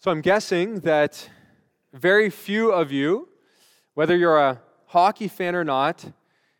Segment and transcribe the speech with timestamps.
[0.00, 1.28] So I'm guessing that
[1.92, 3.28] very few of you,
[3.94, 6.04] whether you're a hockey fan or not,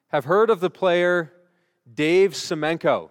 [0.08, 1.32] have heard of the player
[1.94, 3.10] Dave Semenko.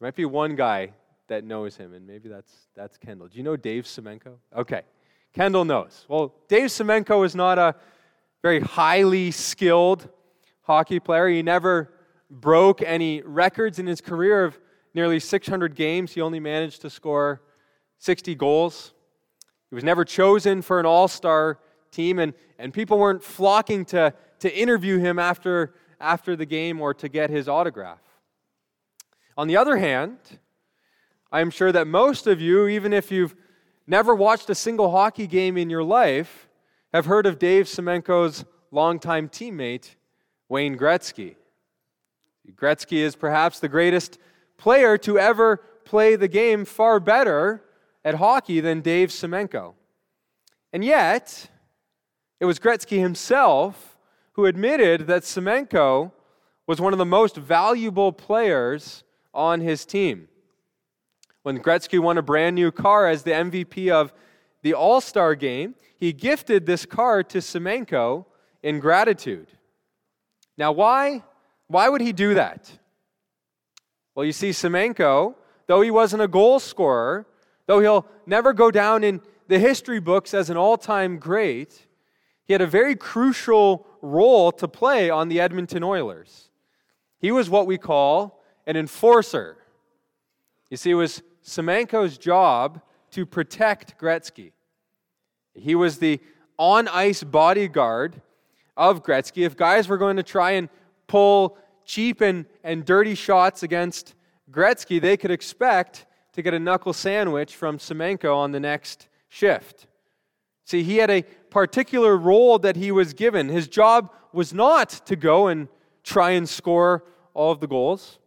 [0.00, 0.94] might be one guy
[1.28, 3.28] that knows him, and maybe that's, that's Kendall.
[3.28, 4.34] Do you know Dave Semenko?
[4.56, 4.82] Okay.
[5.32, 6.06] Kendall knows.
[6.08, 7.76] Well, Dave Semenko is not a
[8.42, 10.08] very highly skilled
[10.62, 11.28] hockey player.
[11.28, 11.92] He never
[12.28, 14.58] broke any records in his career of
[14.92, 16.14] nearly 600 games.
[16.14, 17.42] He only managed to score
[17.98, 18.92] 60 goals.
[19.76, 21.58] Was never chosen for an all star
[21.90, 26.94] team, and, and people weren't flocking to, to interview him after, after the game or
[26.94, 28.00] to get his autograph.
[29.36, 30.16] On the other hand,
[31.30, 33.34] I'm sure that most of you, even if you've
[33.86, 36.48] never watched a single hockey game in your life,
[36.94, 39.94] have heard of Dave Semenko's longtime teammate,
[40.48, 41.36] Wayne Gretzky.
[42.54, 44.16] Gretzky is perhaps the greatest
[44.56, 47.62] player to ever play the game far better
[48.06, 49.74] at hockey than Dave Semenko.
[50.72, 51.50] And yet,
[52.38, 53.98] it was Gretzky himself
[54.34, 56.12] who admitted that Semenko
[56.68, 59.02] was one of the most valuable players
[59.34, 60.28] on his team.
[61.42, 64.12] When Gretzky won a brand new car as the MVP of
[64.62, 68.24] the All Star game, he gifted this car to Semenko
[68.62, 69.48] in gratitude.
[70.56, 71.24] Now, why,
[71.66, 72.70] why would he do that?
[74.14, 75.34] Well, you see, Semenko,
[75.66, 77.26] though he wasn't a goal scorer,
[77.66, 81.86] Though he'll never go down in the history books as an all time great,
[82.44, 86.50] he had a very crucial role to play on the Edmonton Oilers.
[87.18, 89.56] He was what we call an enforcer.
[90.70, 92.80] You see, it was Semenko's job
[93.12, 94.52] to protect Gretzky.
[95.54, 96.20] He was the
[96.58, 98.20] on ice bodyguard
[98.76, 99.44] of Gretzky.
[99.44, 100.68] If guys were going to try and
[101.06, 104.14] pull cheap and, and dirty shots against
[104.50, 106.05] Gretzky, they could expect
[106.36, 109.86] to get a knuckle sandwich from Semenko on the next shift.
[110.66, 113.48] See, he had a particular role that he was given.
[113.48, 115.68] His job was not to go and
[116.04, 118.18] try and score all of the goals,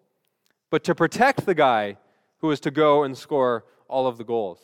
[0.72, 1.97] but to protect the guy
[2.40, 4.59] who was to go and score all of the goals.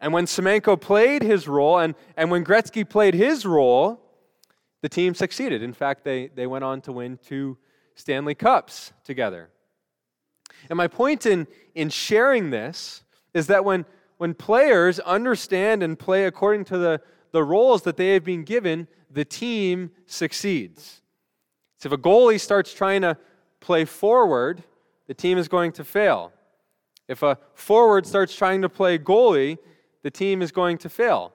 [0.00, 4.00] And when Semenko played his role and, and when Gretzky played his role,
[4.82, 5.62] the team succeeded.
[5.62, 7.56] In fact, they, they went on to win two
[7.94, 9.50] Stanley Cups together.
[10.68, 13.02] And my point in, in sharing this
[13.34, 13.84] is that when,
[14.18, 17.00] when players understand and play according to the,
[17.32, 21.02] the roles that they have been given, the team succeeds.
[21.78, 23.16] So if a goalie starts trying to
[23.60, 24.62] play forward,
[25.06, 26.32] the team is going to fail.
[27.06, 29.58] If a forward starts trying to play goalie,
[30.02, 31.32] the team is going to fail.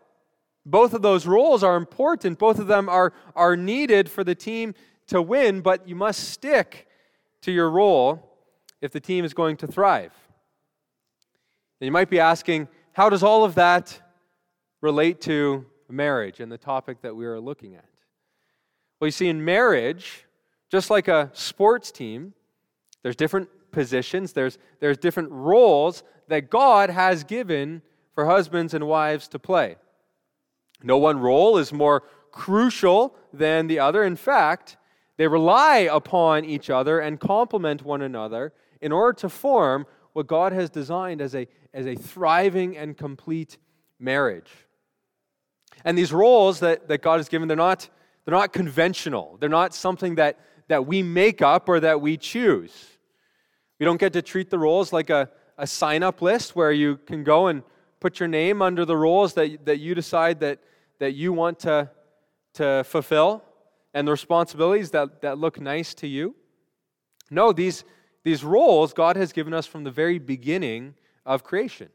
[0.65, 2.39] Both of those roles are important.
[2.39, 4.75] Both of them are, are needed for the team
[5.07, 6.87] to win, but you must stick
[7.41, 8.32] to your role
[8.83, 10.11] if the team is going to thrive.
[11.79, 13.97] And you might be asking, how does all of that
[14.81, 17.85] relate to marriage and the topic that we are looking at?
[18.99, 20.25] Well, you see, in marriage,
[20.69, 22.33] just like a sports team,
[23.03, 27.81] there's different positions, there's, there's different roles that God has given
[28.13, 29.77] for husbands and wives to play.
[30.83, 34.03] No one role is more crucial than the other.
[34.03, 34.75] In fact,
[35.15, 38.51] they rely upon each other and complement one another
[38.83, 43.57] in order to form what God has designed as a, as a thriving and complete
[43.97, 44.51] marriage.
[45.85, 47.89] And these roles that, that God has given, they're not,
[48.25, 49.37] they're not conventional.
[49.39, 52.73] They're not something that, that we make up or that we choose.
[53.79, 56.97] We don't get to treat the roles like a, a sign up list where you
[56.97, 57.63] can go and
[58.01, 60.59] put your name under the roles that, that you decide that,
[60.99, 61.89] that you want to,
[62.55, 63.43] to fulfill
[63.93, 66.35] and the responsibilities that, that look nice to you.
[67.31, 67.85] No, these,
[68.23, 70.95] these roles God has given us from the very beginning
[71.25, 71.89] of creation.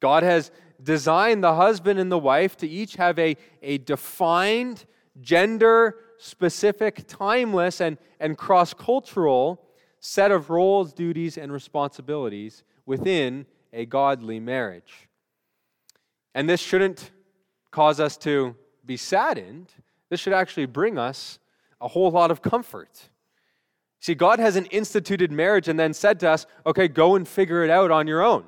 [0.00, 0.50] God has
[0.82, 4.84] designed the husband and the wife to each have a, a defined,
[5.20, 9.62] gender specific, timeless, and, and cross cultural
[10.00, 15.08] set of roles, duties, and responsibilities within a godly marriage.
[16.34, 17.10] And this shouldn't
[17.70, 18.54] cause us to
[18.84, 19.72] be saddened.
[20.08, 21.38] This should actually bring us
[21.80, 23.08] a whole lot of comfort.
[24.00, 27.70] See, God hasn't instituted marriage and then said to us, okay, go and figure it
[27.70, 28.44] out on your own.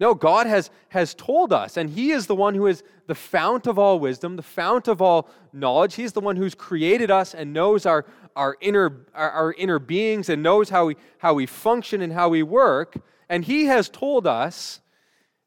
[0.00, 3.66] No, God has, has told us, and He is the one who is the fount
[3.66, 5.94] of all wisdom, the fount of all knowledge.
[5.94, 10.30] He's the one who's created us and knows our, our, inner, our, our inner beings
[10.30, 12.96] and knows how we, how we function and how we work.
[13.28, 14.80] And He has told us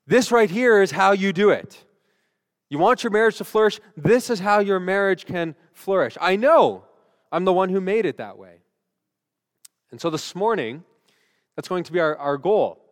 [0.06, 1.84] this right here is how you do it.
[2.70, 3.80] You want your marriage to flourish?
[3.98, 6.16] This is how your marriage can flourish.
[6.22, 6.86] I know
[7.32, 8.63] I'm the one who made it that way.
[9.94, 10.84] And so this morning,
[11.56, 12.84] that's going to be our, our goal.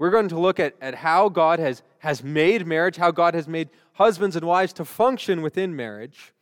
[0.00, 3.46] We're going to look at, at how God has has made marriage, how God has
[3.46, 6.32] made husbands and wives to function within marriage.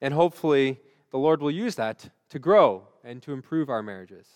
[0.00, 0.78] And hopefully,
[1.10, 4.28] the Lord will use that to grow and to improve our marriages.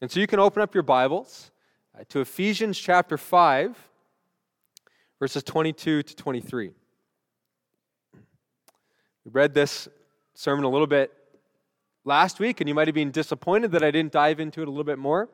[0.00, 1.50] And so you can open up your Bibles
[1.94, 3.76] uh, to Ephesians chapter 5,
[5.18, 6.70] verses 22 to 23.
[8.14, 9.86] We read this
[10.32, 11.12] sermon a little bit
[12.08, 14.70] last week, and you might have been disappointed that I didn't dive into it a
[14.70, 15.28] little bit more.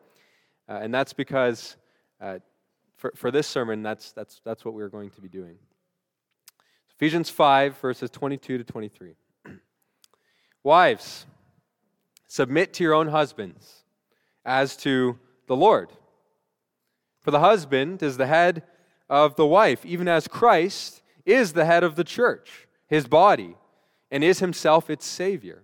[0.69, 1.77] Uh, and that's because
[2.21, 2.39] uh,
[2.97, 5.57] for, for this sermon, that's, that's, that's what we're going to be doing.
[6.97, 9.15] Ephesians 5, verses 22 to 23.
[10.63, 11.27] Wives,
[12.27, 13.85] submit to your own husbands
[14.45, 15.91] as to the Lord.
[17.21, 18.63] For the husband is the head
[19.09, 23.57] of the wife, even as Christ is the head of the church, his body,
[24.11, 25.64] and is himself its Savior.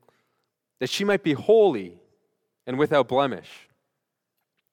[0.81, 2.01] that she might be holy
[2.65, 3.69] and without blemish.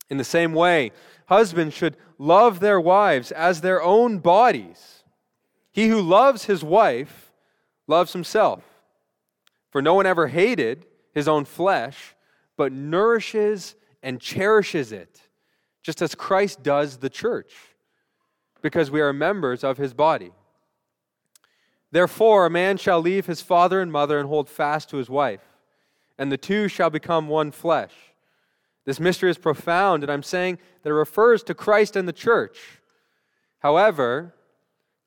[0.09, 0.91] In the same way,
[1.27, 5.05] husbands should love their wives as their own bodies.
[5.71, 7.31] He who loves his wife
[7.87, 8.65] loves himself.
[9.69, 12.15] For no one ever hated his own flesh,
[12.57, 15.21] but nourishes and cherishes it,
[15.83, 17.53] just as Christ does the church,
[18.63, 20.33] because we are members of his body.
[21.91, 25.43] Therefore, a man shall leave his father and mother and hold fast to his wife,
[26.19, 27.93] and the two shall become one flesh.
[28.85, 32.81] This mystery is profound, and I'm saying that it refers to Christ and the church.
[33.61, 34.35] However,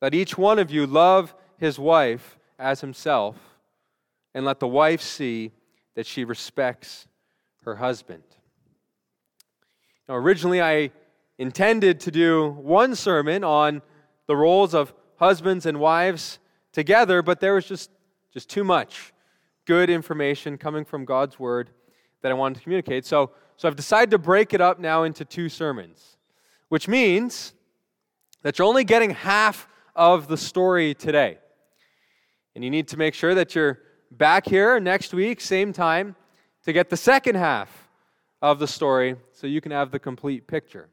[0.00, 3.36] let each one of you love his wife as himself
[4.34, 5.52] and let the wife see
[5.94, 7.06] that she respects
[7.64, 8.22] her husband.
[10.08, 10.90] Now, originally, I
[11.38, 13.82] intended to do one sermon on
[14.26, 16.38] the roles of husbands and wives
[16.72, 17.90] together, but there was just,
[18.32, 19.11] just too much
[19.66, 21.70] good information coming from God's word
[22.22, 23.04] that I wanted to communicate.
[23.04, 26.16] So, so I've decided to break it up now into two sermons,
[26.68, 27.54] which means
[28.42, 31.38] that you're only getting half of the story today.
[32.54, 33.80] And you need to make sure that you're
[34.10, 36.16] back here next week, same time,
[36.64, 37.88] to get the second half
[38.40, 40.88] of the story so you can have the complete picture.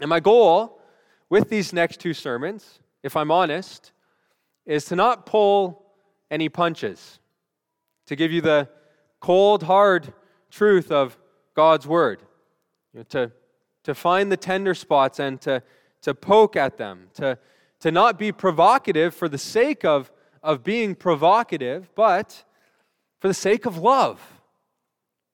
[0.00, 0.80] And my goal
[1.28, 3.92] with these next two sermons, if I'm honest,
[4.66, 5.86] is to not pull
[6.30, 7.18] any punches,
[8.12, 8.68] to give you the
[9.20, 10.12] cold, hard
[10.50, 11.18] truth of
[11.54, 12.22] God's word,
[12.92, 13.32] you know, to,
[13.84, 15.62] to find the tender spots and to,
[16.02, 17.38] to poke at them, to,
[17.80, 20.10] to not be provocative for the sake of
[20.42, 22.44] of being provocative, but
[23.20, 24.20] for the sake of love.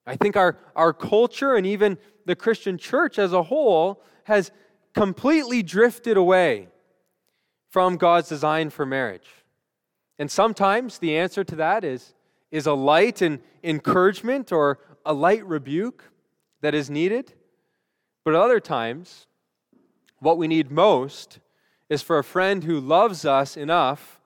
[0.06, 4.50] I think our, our culture and even the Christian church as a whole has
[4.94, 6.68] completely drifted away
[7.70, 9.28] from God's design for marriage.
[10.18, 12.14] And sometimes the answer to that is,
[12.50, 16.04] is a light and encouragement or a light rebuke
[16.60, 17.34] that is needed.
[18.24, 19.26] But at other times,
[20.18, 21.38] what we need most
[21.88, 24.20] is for a friend who loves us enough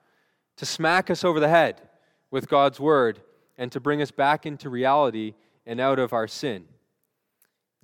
[0.56, 1.82] to smack us over the head
[2.30, 3.20] with God's word
[3.56, 5.34] and to bring us back into reality
[5.66, 6.64] and out of our sin.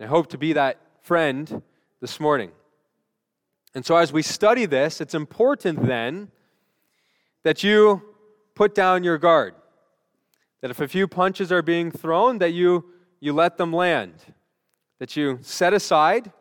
[0.01, 1.63] I hope to be that friend
[2.01, 2.53] this morning.
[3.75, 6.31] And so, as we study this, it's important then
[7.43, 8.03] that you
[8.55, 9.55] put down your guard.
[10.61, 14.15] That if a few punches are being thrown, that you, you let them land.
[14.99, 16.33] That you set aside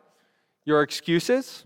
[0.64, 1.64] your excuses.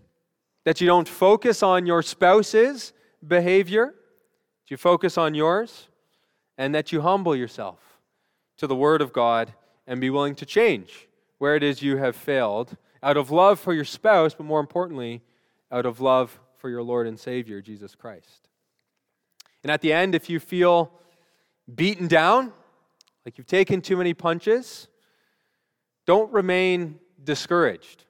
[0.65, 2.93] That you don't focus on your spouse's
[3.27, 5.89] behavior That you focus on yours
[6.59, 7.99] and that you humble yourself
[8.59, 9.55] to the Word of God
[9.87, 13.75] and be willing to change where it is you have failed out of love for
[13.75, 15.23] your spouse, but more importantly,
[15.73, 18.49] out of love for your Lord and Savior, Jesus Christ.
[19.65, 20.93] And at the end, if you feel
[21.73, 22.53] beaten down,
[23.25, 24.89] like you've taken too many punches,
[26.07, 28.05] don't remain discouraged.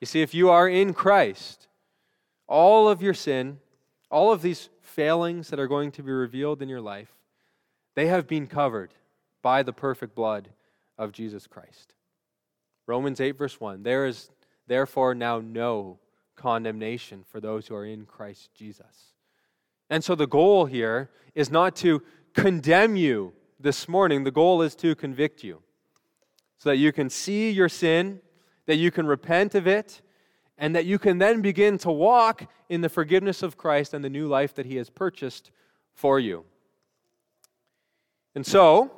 [0.00, 1.68] You see, if you are in Christ,
[2.46, 3.58] all of your sin,
[4.10, 7.12] all of these failings that are going to be revealed in your life,
[7.94, 8.92] they have been covered
[9.42, 10.50] by the perfect blood
[10.98, 11.94] of Jesus Christ.
[12.86, 14.30] Romans 8, verse 1 There is
[14.66, 15.98] therefore now no
[16.36, 19.14] condemnation for those who are in Christ Jesus.
[19.88, 22.02] And so the goal here is not to
[22.36, 25.62] condemn you this morning, the goal is to convict you
[26.58, 28.20] so that you can see your sin,
[28.66, 30.02] that you can repent of it,
[30.58, 34.10] and that you can then begin to walk in the forgiveness of Christ and the
[34.10, 35.50] new life that He has purchased
[35.94, 36.44] for you.
[38.34, 38.92] And so,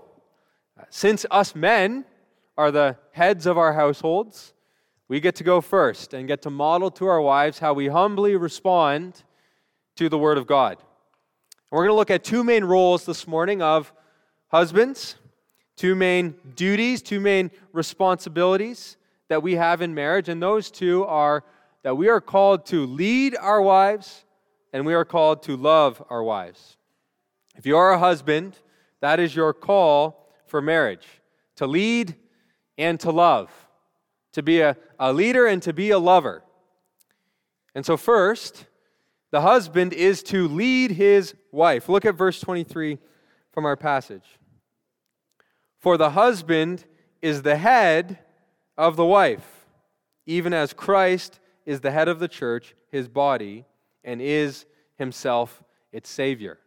[0.91, 2.05] since us men
[2.57, 4.53] are the heads of our households,
[5.07, 8.37] we get to go first and get to model to our wives how we humbly
[8.37, 9.23] respond
[9.97, 10.79] to the Word of God.
[11.71, 13.93] We're going to look at two main roles this morning of
[14.47, 15.17] husbands,
[15.77, 18.97] two main duties, two main responsibilities
[19.29, 21.45] that we have in marriage, and those two are
[21.83, 24.25] that we are called to lead our wives
[24.73, 26.79] and we are called to love our wives.
[27.55, 28.57] If you are a husband,
[29.01, 31.07] that is your call for marriage
[31.57, 32.15] to lead
[32.79, 33.51] and to love,
[34.33, 36.43] to be a, a leader and to be a lover.
[37.75, 38.65] And so, first,
[39.31, 41.89] the husband is to lead his wife.
[41.89, 42.99] Look at verse 23
[43.53, 44.39] from our passage.
[45.79, 46.85] For the husband
[47.21, 48.19] is the head
[48.79, 49.67] of the wife,
[50.25, 53.67] even as Christ is the head of the church, his body,
[54.05, 54.65] and is
[54.97, 55.63] himself
[55.93, 56.59] its Savior.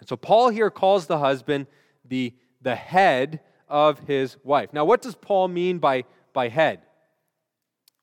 [0.00, 1.66] And so Paul here calls the husband
[2.04, 4.72] the, the head of his wife.
[4.72, 6.80] Now, what does Paul mean by, by head?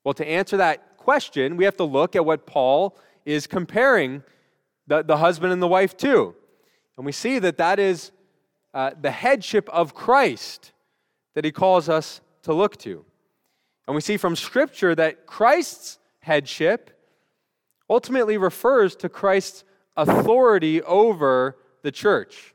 [0.04, 4.22] Well, to answer that question, we have to look at what Paul is comparing
[4.86, 6.34] the, the husband and the wife too.
[6.96, 8.12] And we see that that is
[8.74, 10.72] uh, the headship of Christ
[11.34, 13.04] that he calls us to look to.
[13.86, 16.98] And we see from Scripture that Christ's headship
[17.88, 19.64] ultimately refers to Christ's
[19.96, 22.54] authority over the church.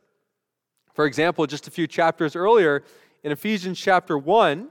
[0.93, 2.83] For example, just a few chapters earlier,
[3.23, 4.69] in Ephesians chapter 1,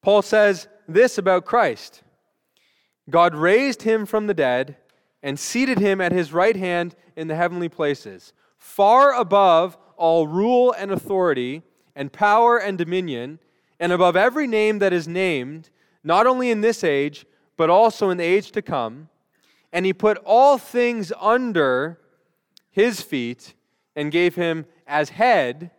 [0.00, 2.02] Paul says this about Christ
[3.10, 4.76] God raised him from the dead
[5.22, 10.72] and seated him at his right hand in the heavenly places, far above all rule
[10.78, 11.62] and authority,
[11.96, 13.40] and power and dominion
[13.80, 15.70] and above every name that is named,
[16.04, 19.08] not only in this age, but also in the age to come.
[19.72, 22.00] And he put all things under
[22.70, 23.54] his feet
[23.96, 25.72] and gave him as head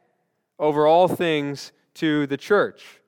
[0.59, 2.99] over all things to the church.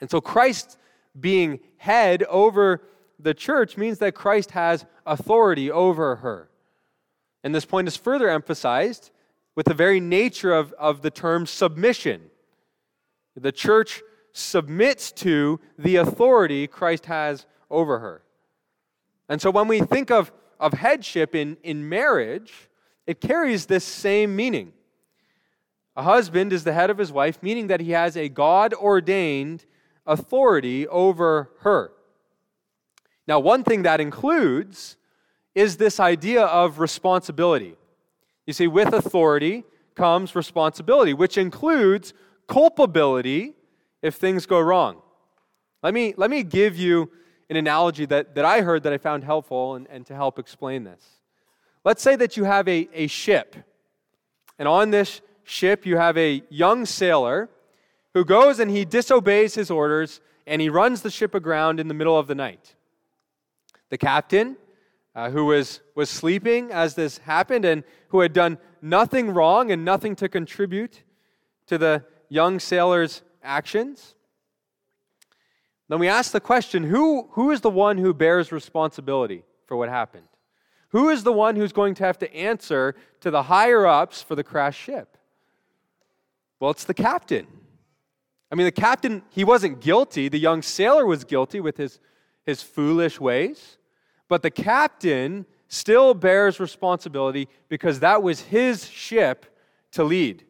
[0.00, 0.78] And so Christ
[1.18, 2.82] being head over
[3.22, 6.48] the church means that Christ has authority over her.
[7.42, 9.10] And this point is further emphasized
[9.54, 12.22] with the very nature of, of the term submission.
[13.36, 18.22] The church submits to the authority Christ has over her.
[19.28, 22.52] And so when we think of, of headship in, in marriage,
[23.06, 24.72] it carries this same meaning.
[25.96, 29.66] A husband is the head of his wife, meaning that he has a God ordained
[30.06, 31.92] authority over her.
[33.30, 34.96] Now, one thing that includes
[35.54, 37.76] is this idea of responsibility.
[38.44, 39.62] You see, with authority
[39.94, 42.12] comes responsibility, which includes
[42.48, 43.54] culpability
[44.02, 45.00] if things go wrong.
[45.80, 47.08] Let me, let me give you
[47.48, 50.82] an analogy that, that I heard that I found helpful and, and to help explain
[50.82, 51.04] this.
[51.84, 53.54] Let's say that you have a, a ship,
[54.58, 57.48] and on this ship you have a young sailor
[58.12, 61.94] who goes and he disobeys his orders and he runs the ship aground in the
[61.94, 62.74] middle of the night.
[63.90, 64.56] The captain,
[65.14, 69.84] uh, who was, was sleeping as this happened and who had done nothing wrong and
[69.84, 71.02] nothing to contribute
[71.66, 74.14] to the young sailor's actions.
[75.88, 79.88] Then we ask the question who, who is the one who bears responsibility for what
[79.88, 80.28] happened?
[80.90, 84.34] Who is the one who's going to have to answer to the higher ups for
[84.34, 85.16] the crashed ship?
[86.58, 87.46] Well, it's the captain.
[88.52, 90.28] I mean, the captain, he wasn't guilty.
[90.28, 92.00] The young sailor was guilty with his,
[92.44, 93.78] his foolish ways.
[94.30, 99.44] But the captain still bears responsibility because that was his ship
[99.90, 100.44] to lead.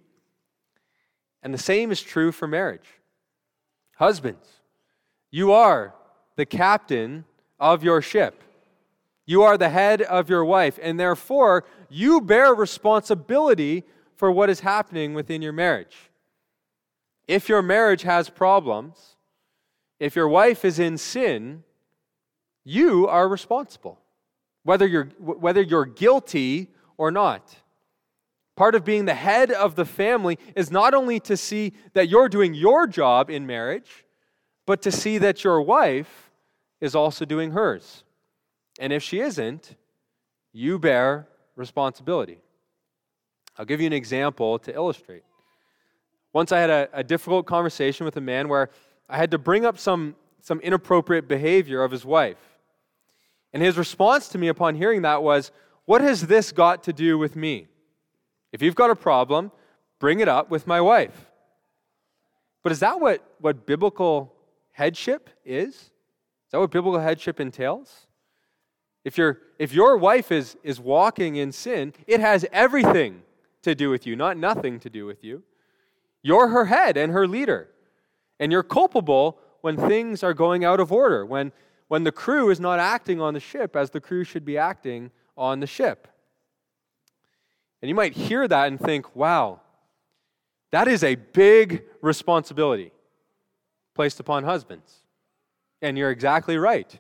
[1.43, 2.87] And the same is true for marriage.
[3.97, 4.47] Husbands,
[5.31, 5.95] you are
[6.37, 7.25] the captain
[7.59, 8.43] of your ship.
[9.25, 13.85] You are the head of your wife, and therefore you bear responsibility
[14.15, 15.97] for what is happening within your marriage.
[17.27, 19.17] If your marriage has problems,
[19.99, 21.65] if your wife is in sin,
[22.71, 23.99] you are responsible,
[24.63, 27.57] whether you're, whether you're guilty or not.
[28.57, 32.29] Part of being the head of the family is not only to see that you're
[32.29, 34.05] doing your job in marriage,
[34.67, 36.31] but to see that your wife
[36.81, 38.05] is also doing hers.
[38.79, 39.77] And if she isn't,
[40.53, 42.39] you bear responsibility.
[43.59, 45.25] I'll give you an example to illustrate.
[46.33, 48.71] Once I had a, a, difficult conversation with a man where
[49.09, 52.50] I had to bring up some, some inappropriate behavior of his wife.
[53.53, 55.51] And his response to me upon hearing that was,
[55.85, 57.69] What has this got to do with me?
[58.53, 59.53] If you've got a problem,
[59.99, 61.27] bring it up with my wife.
[62.63, 64.35] But is that what, what biblical
[64.73, 65.75] headship is?
[65.75, 65.91] Is
[66.53, 68.07] that what biblical headship entails?
[69.05, 73.23] If, you if your wife is, is walking in sin, it has everything
[73.63, 75.43] to do with you, not nothing to do with you.
[76.23, 77.69] You're her head and her leader.
[78.39, 81.53] And you're culpable when things are going out of order, when,
[81.91, 85.11] when the crew is not acting on the ship as the crew should be acting
[85.37, 86.07] on the ship.
[87.83, 89.59] And you might hear that and think, wow,
[90.71, 92.93] that is a big responsibility
[93.97, 94.99] placed upon husbands.
[95.83, 96.97] And you're exactly right.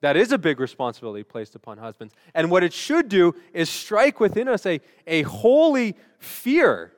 [0.00, 2.14] That is a big responsibility placed upon husbands.
[2.34, 6.94] And what it should do is strike within us a, a holy fear.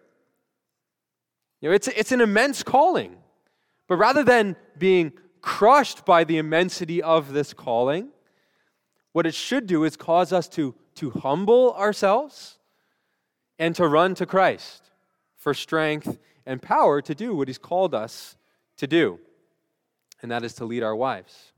[1.60, 3.16] You know, it's, it's an immense calling.
[3.88, 5.14] But rather than being
[5.44, 8.08] crushed by the immensity of this calling,
[9.12, 12.56] what it should do is cause us to, to humble ourselves
[13.58, 14.90] and to run to Christ
[15.36, 18.36] for strength and power to do what He's called us
[18.78, 19.20] to do,
[20.22, 21.52] and that is to lead our wives.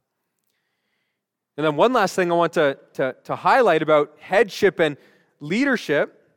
[1.56, 4.96] And then, one last thing I want to, to, to highlight about headship and
[5.38, 6.28] leadership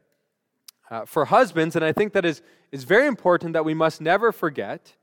[0.92, 4.32] uh, for husbands, and I think that is, is very important that we must never
[4.32, 4.94] forget,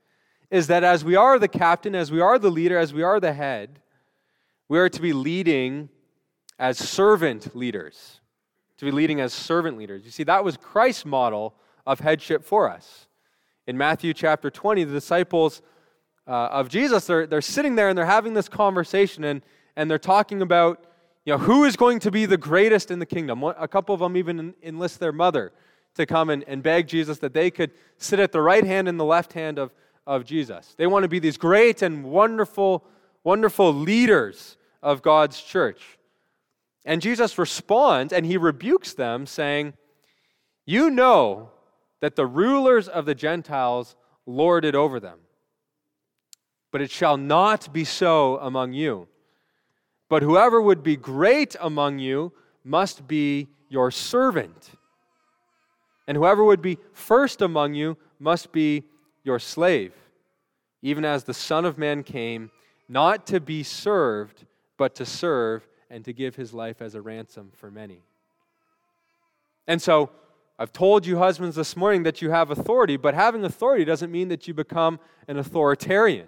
[0.49, 3.19] is that as we are the captain, as we are the leader, as we are
[3.19, 3.79] the head,
[4.69, 5.89] we are to be leading
[6.59, 8.19] as servant leaders.
[8.77, 10.05] To be leading as servant leaders.
[10.05, 13.07] You see, that was Christ's model of headship for us.
[13.65, 15.61] In Matthew chapter 20, the disciples
[16.27, 19.41] uh, of Jesus, they're, they're sitting there and they're having this conversation, and
[19.77, 20.83] and they're talking about
[21.23, 23.43] you know, who is going to be the greatest in the kingdom.
[23.43, 25.53] A couple of them even enlist their mother
[25.95, 28.99] to come and, and beg Jesus that they could sit at the right hand and
[28.99, 29.71] the left hand of,
[30.07, 30.73] of Jesus.
[30.77, 32.83] They want to be these great and wonderful,
[33.23, 35.99] wonderful leaders of God's church.
[36.85, 39.73] And Jesus responds and he rebukes them, saying,
[40.65, 41.51] You know
[41.99, 43.95] that the rulers of the Gentiles
[44.25, 45.19] lord it over them,
[46.71, 49.09] but it shall not be so among you.
[50.09, 52.31] But whoever would be great among you
[52.63, 54.71] must be your servant.
[56.07, 58.85] And whoever would be first among you must be
[59.27, 59.93] your slave,
[60.81, 62.49] even as the Son of Man came,
[62.89, 64.45] not to be served,
[64.77, 68.01] but to serve and to give his life as a ransom for many.
[69.67, 70.09] And so,
[70.57, 74.29] I've told you, husbands, this morning that you have authority, but having authority doesn't mean
[74.29, 76.27] that you become an authoritarian.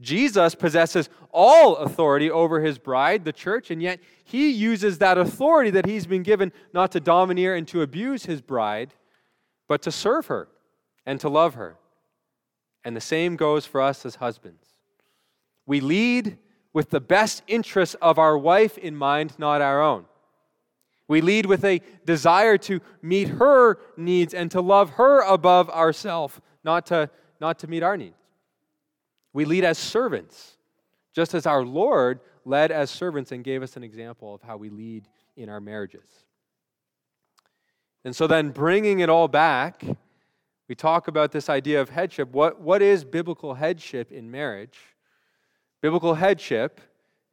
[0.00, 5.70] Jesus possesses all authority over his bride, the church, and yet he uses that authority
[5.70, 8.94] that he's been given not to domineer and to abuse his bride,
[9.68, 10.48] but to serve her
[11.04, 11.76] and to love her.
[12.84, 14.64] And the same goes for us as husbands.
[15.66, 16.38] We lead
[16.72, 20.06] with the best interests of our wife in mind, not our own.
[21.08, 26.40] We lead with a desire to meet her needs and to love her above ourselves,
[26.62, 28.14] not to, not to meet our needs.
[29.32, 30.56] We lead as servants,
[31.12, 34.70] just as our Lord led as servants and gave us an example of how we
[34.70, 36.06] lead in our marriages.
[38.04, 39.84] And so then, bringing it all back,
[40.70, 42.30] we talk about this idea of headship.
[42.30, 44.78] What, what is biblical headship in marriage?
[45.80, 46.80] Biblical headship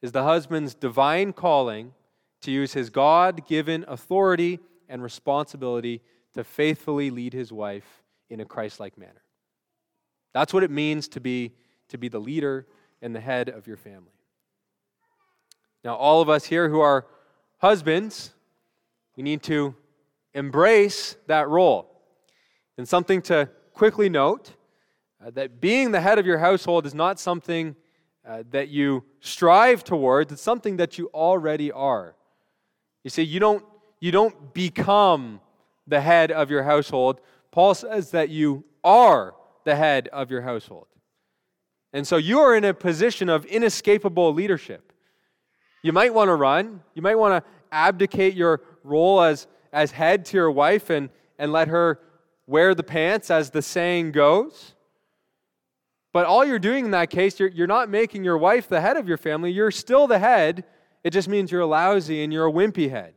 [0.02, 1.93] is the husband's divine calling
[2.41, 4.58] to use his God given authority
[4.89, 6.02] and responsibility
[6.34, 9.21] to faithfully lead his wife in a Christ like manner.
[10.34, 11.54] That's what it means to be
[11.89, 12.65] to be the leader
[13.04, 14.17] and the head of your family.
[15.84, 17.06] Now, all of us here who are
[17.60, 18.34] husbands,
[19.15, 19.76] we need to
[20.34, 21.96] embrace that role.
[22.78, 24.56] And something to quickly note
[25.26, 27.76] uh, that being the head of your household is not something
[28.28, 32.16] uh, that you strive towards, it's something that you already are.
[33.04, 33.63] You see, you don't,
[34.00, 35.40] you don't become
[35.88, 37.22] the head of your household.
[37.52, 40.88] Paul says that you are the head of your household.
[41.94, 44.92] And so you are in a position of inescapable leadership.
[45.82, 46.82] You might want to run.
[46.94, 51.10] You might want to abdicate your role as, as head to your wife and,
[51.40, 52.00] and let her
[52.47, 54.73] wear the pants, as the saying goes.
[56.13, 58.97] But all you're doing in that case, you're, you're not making your wife the head
[58.97, 59.51] of your family.
[59.51, 60.63] You're still the head.
[61.03, 63.13] It just means you're a lousy and you're a wimpy head.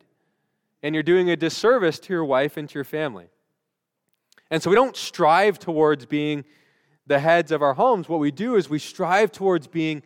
[0.82, 3.28] And you're doing a disservice to your wife and to your family.
[4.50, 6.44] And so we don't strive towards being
[7.10, 10.02] the heads of our homes, what we do is we strive towards being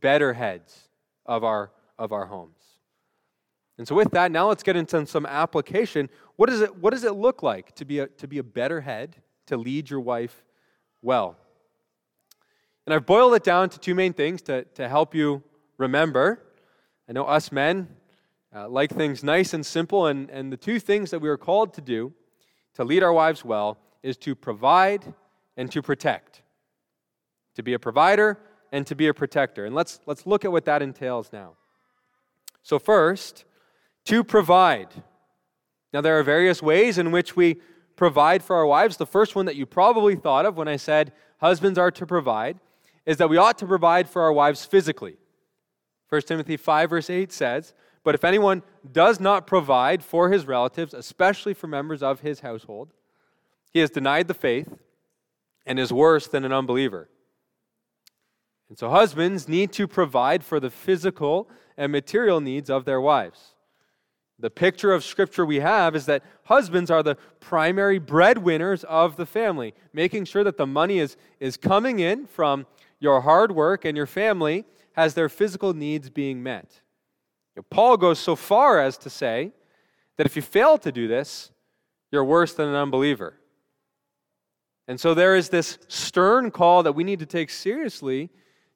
[0.00, 0.88] better heads
[1.26, 2.55] of our, of our homes.
[3.78, 6.08] And so, with that, now let's get into some application.
[6.36, 8.80] What, is it, what does it look like to be, a, to be a better
[8.80, 10.42] head, to lead your wife
[11.02, 11.36] well?
[12.86, 15.42] And I've boiled it down to two main things to, to help you
[15.76, 16.42] remember.
[17.08, 17.88] I know us men
[18.54, 21.74] uh, like things nice and simple, and, and the two things that we are called
[21.74, 22.12] to do
[22.74, 25.14] to lead our wives well is to provide
[25.56, 26.42] and to protect
[27.56, 28.38] to be a provider
[28.70, 29.64] and to be a protector.
[29.64, 31.54] And let's, let's look at what that entails now.
[32.62, 33.44] So, first,
[34.06, 34.88] to provide.
[35.92, 37.56] Now, there are various ways in which we
[37.96, 38.96] provide for our wives.
[38.96, 42.58] The first one that you probably thought of when I said husbands are to provide
[43.04, 45.16] is that we ought to provide for our wives physically.
[46.08, 50.94] 1 Timothy 5, verse 8 says, But if anyone does not provide for his relatives,
[50.94, 52.92] especially for members of his household,
[53.72, 54.72] he has denied the faith
[55.64, 57.08] and is worse than an unbeliever.
[58.68, 63.55] And so, husbands need to provide for the physical and material needs of their wives.
[64.38, 69.24] The picture of Scripture we have is that husbands are the primary breadwinners of the
[69.24, 72.66] family, making sure that the money is, is coming in from
[73.00, 76.80] your hard work and your family has their physical needs being met.
[77.70, 79.52] Paul goes so far as to say
[80.16, 81.50] that if you fail to do this,
[82.10, 83.38] you're worse than an unbeliever.
[84.88, 88.30] And so there is this stern call that we need to take seriously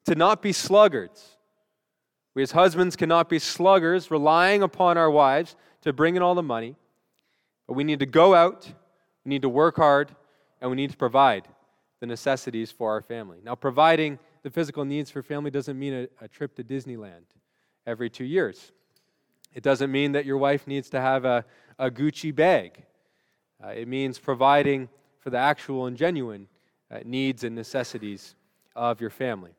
[0.05, 1.37] to not be sluggards.
[2.33, 6.43] We as husbands cannot be sluggards, relying upon our wives to bring in all the
[6.43, 6.75] money.
[7.67, 8.65] But we need to go out,
[9.25, 10.15] we need to work hard,
[10.61, 11.47] and we need to provide
[11.99, 13.39] the necessities for our family.
[13.43, 17.25] Now, providing the physical needs for family doesn't mean a, a trip to Disneyland
[17.85, 18.71] every two years.
[19.53, 21.45] It doesn't mean that your wife needs to have a,
[21.77, 22.83] a Gucci bag.
[23.63, 24.89] Uh, it means providing
[25.19, 26.47] for the actual and genuine
[26.89, 28.35] uh, needs and necessities
[28.75, 29.51] of your family.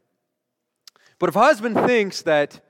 [1.23, 2.61] But if a husband thinks that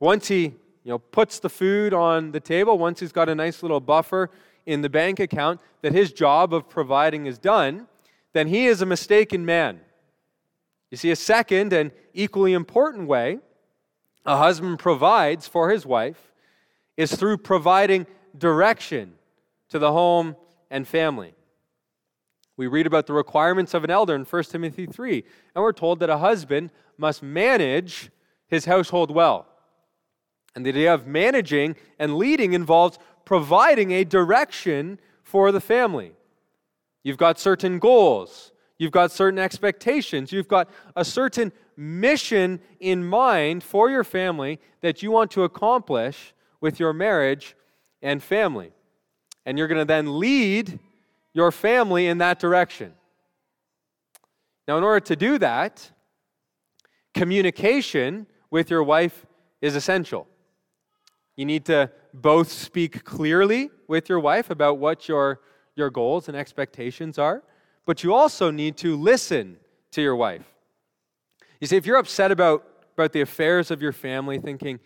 [0.00, 0.52] once he you
[0.84, 4.32] know, puts the food on the table, once he's got a nice little buffer
[4.66, 7.86] in the bank account, that his job of providing is done,
[8.32, 9.78] then he is a mistaken man.
[10.90, 13.38] You see, a second and equally important way
[14.26, 16.32] a husband provides for his wife
[16.96, 19.12] is through providing direction
[19.68, 20.34] to the home
[20.68, 21.32] and family.
[22.60, 25.98] We read about the requirements of an elder in 1 Timothy 3, and we're told
[26.00, 26.68] that a husband
[26.98, 28.10] must manage
[28.48, 29.46] his household well.
[30.54, 36.12] And the idea of managing and leading involves providing a direction for the family.
[37.02, 43.64] You've got certain goals, you've got certain expectations, you've got a certain mission in mind
[43.64, 47.56] for your family that you want to accomplish with your marriage
[48.02, 48.72] and family.
[49.46, 50.78] And you're going to then lead
[51.32, 52.92] your family in that direction.
[54.66, 55.90] Now, in order to do that,
[57.14, 59.26] communication with your wife
[59.60, 60.26] is essential.
[61.36, 65.40] You need to both speak clearly with your wife about what your,
[65.74, 67.42] your goals and expectations are,
[67.86, 69.56] but you also need to listen
[69.92, 70.44] to your wife.
[71.60, 72.64] You see, if you're upset about,
[72.94, 74.80] about the affairs of your family, thinking,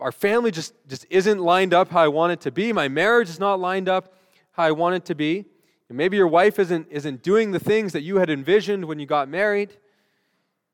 [0.00, 3.28] our family just, just isn't lined up how I want it to be, my marriage
[3.28, 4.14] is not lined up
[4.52, 5.46] how I want it to be,
[5.88, 9.06] and maybe your wife isn't, isn't doing the things that you had envisioned when you
[9.06, 9.76] got married,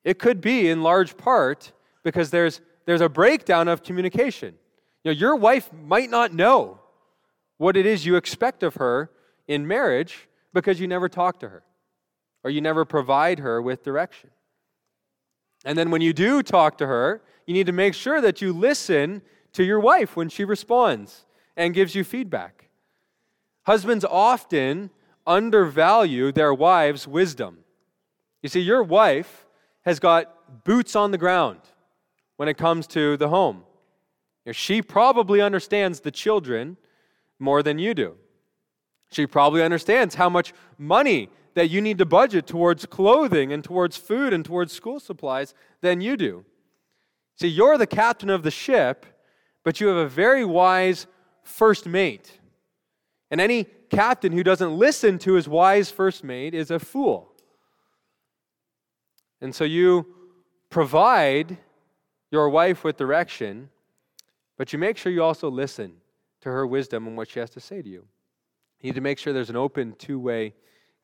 [0.04, 4.54] it could be in large part because there's, there's a breakdown of communication.
[5.02, 6.80] You know, your wife might not know
[7.56, 9.10] what it is you expect of her
[9.46, 11.64] in marriage because you never talk to her
[12.44, 14.30] or you never provide her with direction.
[15.64, 18.52] And then when you do talk to her, you need to make sure that you
[18.52, 22.67] listen to your wife when she responds and gives you feedback.
[23.68, 24.88] Husbands often
[25.26, 27.58] undervalue their wives' wisdom.
[28.42, 29.44] You see, your wife
[29.82, 31.60] has got boots on the ground
[32.38, 33.64] when it comes to the home.
[34.52, 36.78] She probably understands the children
[37.38, 38.14] more than you do.
[39.12, 43.98] She probably understands how much money that you need to budget towards clothing and towards
[43.98, 45.52] food and towards school supplies
[45.82, 46.46] than you do.
[47.34, 49.04] See, you're the captain of the ship,
[49.62, 51.06] but you have a very wise
[51.42, 52.37] first mate.
[53.30, 57.32] And any captain who doesn't listen to his wise first mate is a fool.
[59.40, 60.06] And so you
[60.70, 61.58] provide
[62.30, 63.70] your wife with direction,
[64.56, 65.94] but you make sure you also listen
[66.40, 68.04] to her wisdom and what she has to say to you.
[68.80, 70.54] You need to make sure there's an open two way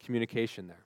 [0.01, 0.85] communication there.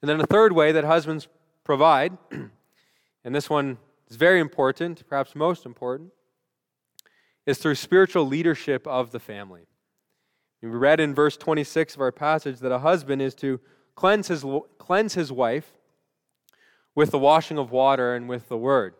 [0.00, 1.28] And then a third way that husbands
[1.64, 3.78] provide, and this one
[4.08, 6.12] is very important, perhaps most important,
[7.46, 9.66] is through spiritual leadership of the family.
[10.64, 13.60] We read in verse 26 of our passage that a husband is to
[13.94, 14.46] cleanse his,
[14.78, 15.70] cleanse his wife
[16.94, 18.94] with the washing of water and with the word.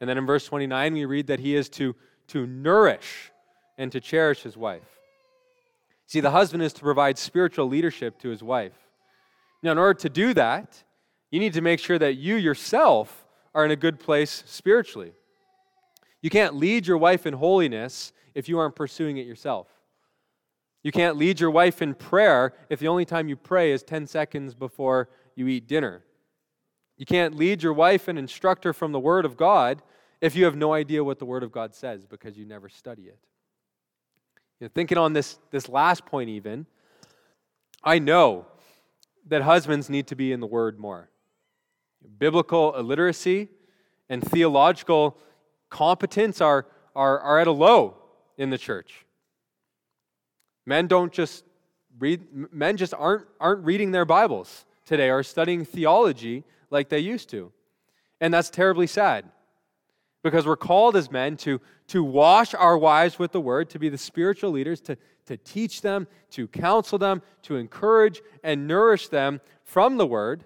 [0.00, 1.96] And then in verse 29, we read that he is to,
[2.28, 3.32] to nourish
[3.76, 5.00] and to cherish his wife.
[6.06, 8.74] See, the husband is to provide spiritual leadership to his wife.
[9.64, 10.84] Now, in order to do that,
[11.32, 15.12] you need to make sure that you yourself are in a good place spiritually.
[16.22, 19.66] You can't lead your wife in holiness if you aren't pursuing it yourself.
[20.84, 24.06] You can't lead your wife in prayer if the only time you pray is 10
[24.06, 26.04] seconds before you eat dinner.
[26.98, 29.82] You can't lead your wife and instruct her from the Word of God
[30.20, 33.04] if you have no idea what the Word of God says because you never study
[33.04, 33.18] it.
[34.60, 36.66] You know, thinking on this, this last point, even,
[37.82, 38.46] I know
[39.26, 41.08] that husbands need to be in the Word more.
[42.18, 43.48] Biblical illiteracy
[44.10, 45.16] and theological
[45.70, 47.96] competence are, are, are at a low
[48.36, 49.06] in the church.
[50.66, 51.44] Men don't just
[51.98, 52.22] read,
[52.52, 57.52] men just aren't, aren't reading their Bibles today or studying theology like they used to.
[58.20, 59.26] And that's terribly sad
[60.22, 63.90] because we're called as men to, to wash our wives with the word, to be
[63.90, 64.96] the spiritual leaders, to,
[65.26, 70.44] to teach them, to counsel them, to encourage and nourish them from the word.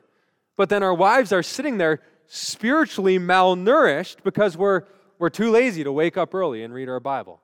[0.57, 4.83] But then our wives are sitting there spiritually malnourished because we're,
[5.19, 7.41] we're too lazy to wake up early and read our Bible.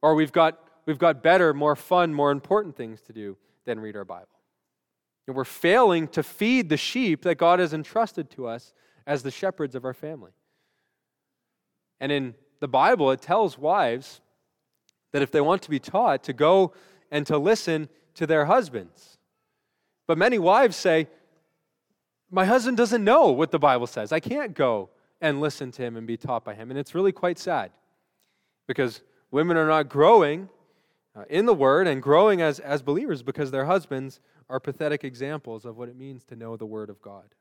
[0.00, 3.96] Or we've got, we've got better, more fun, more important things to do than read
[3.96, 4.28] our Bible.
[5.26, 8.72] And we're failing to feed the sheep that God has entrusted to us
[9.06, 10.32] as the shepherds of our family.
[12.00, 14.20] And in the Bible, it tells wives
[15.12, 16.72] that if they want to be taught, to go
[17.10, 19.18] and to listen to their husbands.
[20.06, 21.08] But many wives say,
[22.30, 24.12] My husband doesn't know what the Bible says.
[24.12, 26.70] I can't go and listen to him and be taught by him.
[26.70, 27.70] And it's really quite sad
[28.66, 30.48] because women are not growing
[31.16, 35.64] uh, in the Word and growing as, as believers because their husbands are pathetic examples
[35.64, 37.34] of what it means to know the Word of God.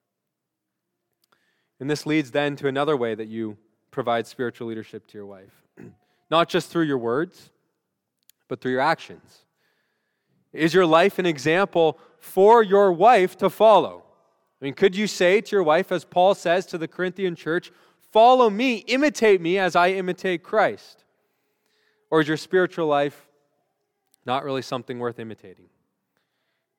[1.79, 3.57] And this leads then to another way that you
[3.91, 5.63] provide spiritual leadership to your wife,
[6.31, 7.51] not just through your words,
[8.47, 9.45] but through your actions.
[10.53, 14.03] Is your life an example for your wife to follow?
[14.61, 17.71] I mean, could you say to your wife, as Paul says to the Corinthian church,
[18.11, 21.03] Follow me, imitate me as I imitate Christ?
[22.09, 23.27] Or is your spiritual life
[24.25, 25.65] not really something worth imitating?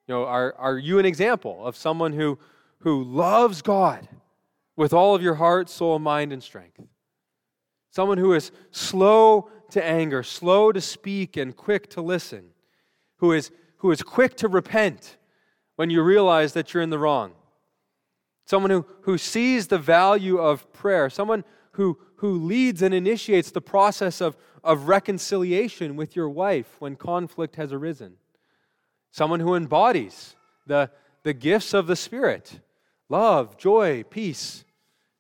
[0.07, 2.39] You know, are, are you an example of someone who,
[2.81, 4.09] who loves God
[4.77, 6.81] with all of your heart, soul, mind, and strength?
[7.91, 12.51] Someone who is slow to anger, slow to speak, and quick to listen,
[13.17, 15.17] who is, who is quick to repent
[15.77, 17.33] when you realize that you're in the wrong.
[18.45, 23.61] Someone who, who sees the value of prayer, someone who, who leads and initiates the
[23.61, 28.17] process of, of reconciliation with your wife when conflict has arisen
[29.17, 30.91] someone who embodies the,
[31.23, 32.61] the gifts of the Spirit
[33.09, 34.65] love, joy, peace,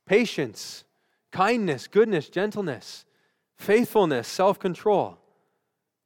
[0.04, 0.85] patience,
[1.30, 3.06] kindness, goodness, gentleness,
[3.56, 5.16] faithfulness, self control.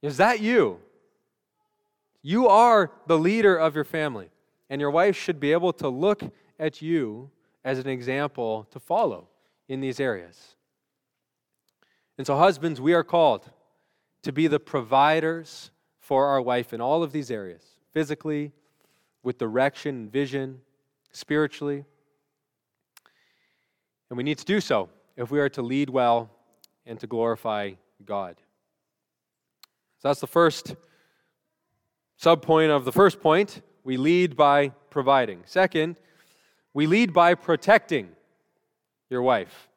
[0.01, 0.79] Is that you?
[2.21, 4.29] You are the leader of your family,
[4.69, 6.23] and your wife should be able to look
[6.59, 7.29] at you
[7.65, 9.27] as an example to follow
[9.67, 10.55] in these areas.
[12.21, 13.49] And so, husbands, we are called
[14.21, 18.51] to be the providers for our wife in all of these areas physically,
[19.23, 20.61] with direction and vision,
[21.11, 21.83] spiritually.
[24.07, 26.29] And we need to do so if we are to lead well
[26.85, 27.71] and to glorify
[28.05, 28.35] God.
[29.97, 30.75] So that's the first
[32.21, 33.63] subpoint of the first point.
[33.83, 35.41] We lead by providing.
[35.47, 35.95] Second,
[36.71, 38.09] we lead by protecting
[39.09, 39.69] your wife.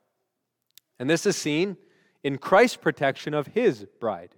[0.99, 1.79] And this is seen
[2.25, 4.35] in Christ's protection of his bride.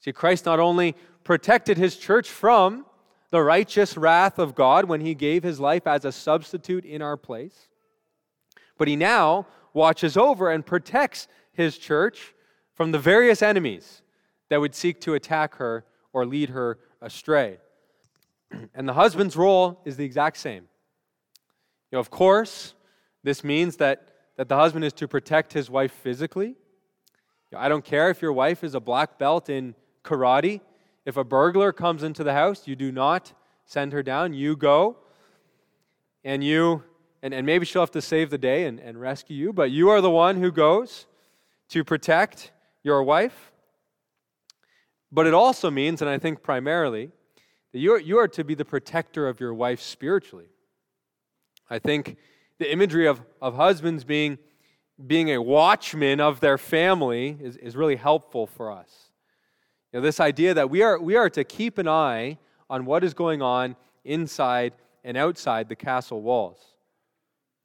[0.00, 2.86] See, Christ not only protected his church from
[3.30, 7.16] the righteous wrath of God when he gave his life as a substitute in our
[7.16, 7.68] place.
[8.78, 12.34] But he now watches over and protects his church
[12.74, 14.02] from the various enemies
[14.48, 17.58] that would seek to attack her or lead her astray.
[18.74, 20.68] And the husband's role is the exact same.
[21.90, 22.74] You know, of course,
[23.22, 26.54] this means that, that the husband is to protect his wife physically.
[27.56, 30.60] I don't care if your wife is a black belt in karate
[31.06, 33.32] if a burglar comes into the house, you do not
[33.64, 34.34] send her down.
[34.34, 34.96] You go
[36.24, 36.82] and you,
[37.22, 39.88] and, and maybe she'll have to save the day and, and rescue you, but you
[39.88, 41.06] are the one who goes
[41.68, 42.50] to protect
[42.82, 43.52] your wife.
[45.12, 47.12] But it also means, and I think primarily,
[47.72, 50.48] that you are, you are to be the protector of your wife spiritually.
[51.70, 52.16] I think
[52.58, 54.38] the imagery of, of husbands being,
[55.04, 59.10] being a watchman of their family is, is really helpful for us.
[59.92, 62.38] You know, this idea that we are, we are to keep an eye
[62.70, 64.72] on what is going on inside
[65.04, 66.58] and outside the castle walls.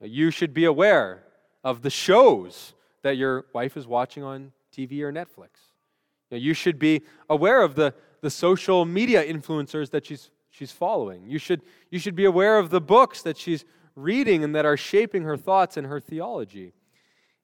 [0.02, 1.24] You should be aware
[1.64, 5.50] of the shows that your wife is watching on TV or Netflix.
[6.30, 11.28] You should be aware of the, the social media influencers that she's, she's following.
[11.28, 13.66] You should, you should be aware of the books that she's
[13.96, 16.74] reading and that are shaping her thoughts and her theology,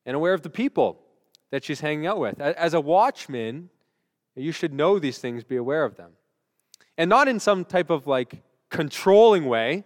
[0.08, 0.98] and aware of the people
[1.52, 2.39] that she's hanging out with.
[2.41, 3.70] As a watchman,
[4.36, 6.13] you should know these things, be aware of them.
[6.98, 9.84] And not in some type of like controlling way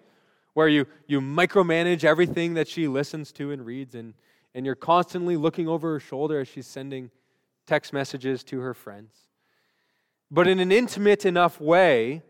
[0.53, 4.13] where you, you micromanage everything that she listens to and reads, and,
[4.53, 7.09] and you're constantly looking over her shoulder as she's sending
[7.65, 9.15] text messages to her friends.
[10.29, 12.21] But in an intimate enough way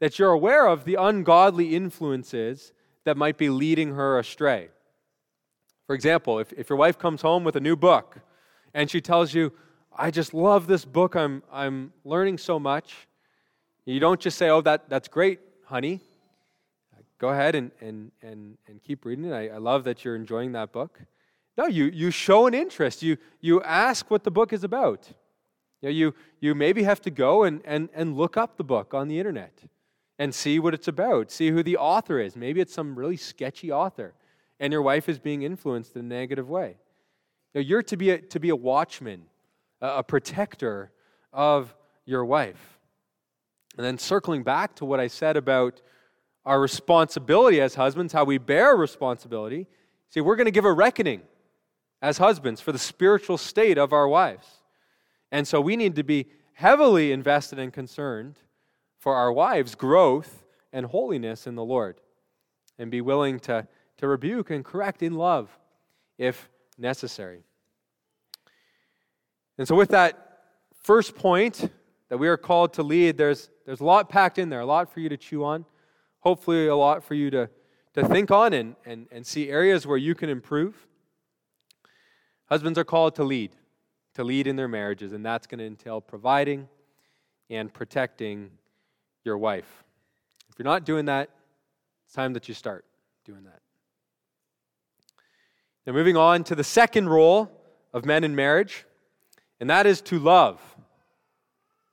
[0.00, 2.72] that you're aware of the ungodly influences
[3.04, 4.68] that might be leading her astray.
[5.86, 8.18] For example, if, if your wife comes home with a new book
[8.74, 9.52] and she tells you,
[9.96, 13.08] I just love this book, I'm, I'm learning so much,
[13.84, 16.00] you don't just say, Oh, that, that's great, honey.
[17.18, 19.32] Go ahead and, and, and, and keep reading it.
[19.32, 21.00] I, I love that you're enjoying that book.
[21.56, 23.02] No, you, you show an interest.
[23.02, 25.08] You, you ask what the book is about.
[25.80, 28.92] You, know, you, you maybe have to go and, and, and look up the book
[28.92, 29.62] on the internet
[30.18, 32.36] and see what it's about, see who the author is.
[32.36, 34.14] Maybe it's some really sketchy author,
[34.58, 36.76] and your wife is being influenced in a negative way.
[37.54, 39.22] Now, you're to be a, to be a watchman,
[39.80, 40.90] a, a protector
[41.32, 42.78] of your wife.
[43.76, 45.82] And then circling back to what I said about
[46.44, 49.66] our responsibility as husbands, how we bear responsibility,
[50.10, 51.22] see, we're going to give a reckoning
[52.00, 54.46] as husbands for the spiritual state of our wives.
[55.32, 58.36] And so we need to be heavily invested and concerned
[58.98, 62.00] for our wives' growth and holiness in the Lord
[62.78, 63.66] and be willing to,
[63.98, 65.48] to rebuke and correct in love
[66.18, 67.42] if necessary.
[69.58, 70.40] And so, with that
[70.82, 71.70] first point
[72.08, 74.92] that we are called to lead, there's, there's a lot packed in there, a lot
[74.92, 75.64] for you to chew on,
[76.20, 77.48] hopefully, a lot for you to,
[77.94, 80.86] to think on and, and, and see areas where you can improve.
[82.46, 83.50] Husbands are called to lead,
[84.14, 86.68] to lead in their marriages, and that's going to entail providing
[87.50, 88.50] and protecting
[89.24, 89.84] your wife.
[90.50, 91.30] If you're not doing that,
[92.04, 92.84] it's time that you start
[93.24, 93.60] doing that.
[95.86, 97.50] Now, moving on to the second role
[97.92, 98.84] of men in marriage,
[99.60, 100.60] and that is to love.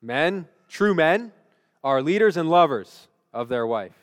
[0.02, 1.32] Men, true men,
[1.84, 3.96] are leaders and lovers of their wife.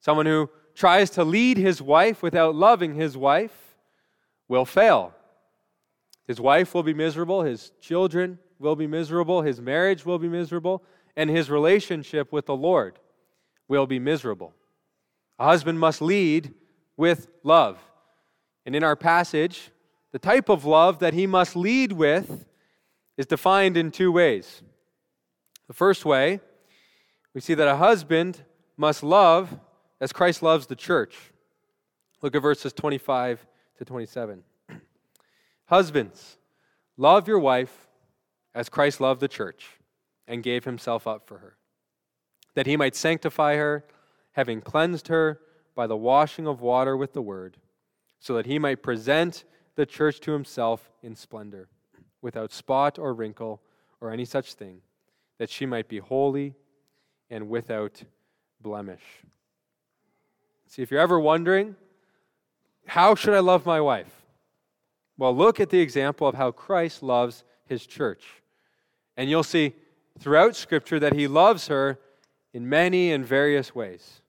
[0.00, 3.76] Someone who tries to lead his wife without loving his wife
[4.48, 5.14] will fail.
[6.26, 10.82] His wife will be miserable, his children will be miserable, his marriage will be miserable,
[11.16, 12.98] and his relationship with the Lord
[13.68, 14.52] will be miserable.
[15.38, 16.52] A husband must lead
[16.96, 17.78] with love.
[18.66, 19.70] And in our passage,
[20.10, 22.44] the type of love that he must lead with
[23.16, 24.60] is defined in two ways.
[25.68, 26.40] The first way,
[27.32, 28.42] we see that a husband
[28.76, 29.58] must love
[30.00, 31.16] as Christ loves the church.
[32.22, 33.46] Look at verses 25
[33.78, 34.42] to 27.
[35.66, 36.36] Husbands,
[36.96, 37.86] love your wife
[38.54, 39.66] as Christ loved the church
[40.26, 41.56] and gave himself up for her,
[42.54, 43.84] that he might sanctify her,
[44.32, 45.40] having cleansed her
[45.74, 47.58] by the washing of water with the word,
[48.26, 49.44] so that he might present
[49.76, 51.68] the church to himself in splendor,
[52.22, 53.62] without spot or wrinkle
[54.00, 54.80] or any such thing,
[55.38, 56.52] that she might be holy
[57.30, 58.02] and without
[58.60, 59.04] blemish.
[60.66, 61.76] See, if you're ever wondering,
[62.86, 64.26] how should I love my wife?
[65.16, 68.24] Well, look at the example of how Christ loves his church.
[69.16, 69.72] And you'll see
[70.18, 72.00] throughout Scripture that he loves her
[72.52, 74.20] in many and various ways.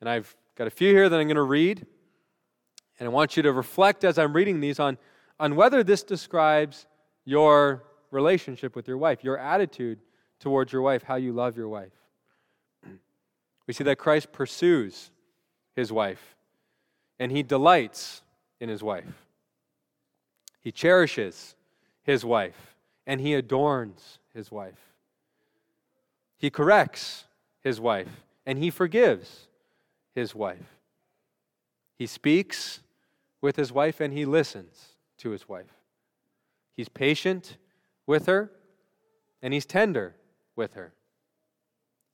[0.00, 1.84] And I've got a few here that I'm going to read.
[2.98, 4.98] And I want you to reflect as I'm reading these on,
[5.38, 6.86] on whether this describes
[7.24, 10.00] your relationship with your wife, your attitude
[10.40, 11.92] towards your wife, how you love your wife.
[13.66, 15.10] We see that Christ pursues
[15.76, 16.36] his wife,
[17.18, 18.22] and he delights
[18.60, 19.26] in his wife.
[20.60, 21.54] He cherishes
[22.02, 22.74] his wife,
[23.06, 24.88] and he adorns his wife.
[26.38, 27.24] He corrects
[27.62, 28.08] his wife
[28.46, 29.48] and he forgives
[30.14, 30.78] his wife.
[31.98, 32.80] He speaks
[33.40, 35.72] with his wife and he listens to his wife.
[36.74, 37.56] He's patient
[38.06, 38.50] with her
[39.42, 40.16] and he's tender
[40.56, 40.94] with her.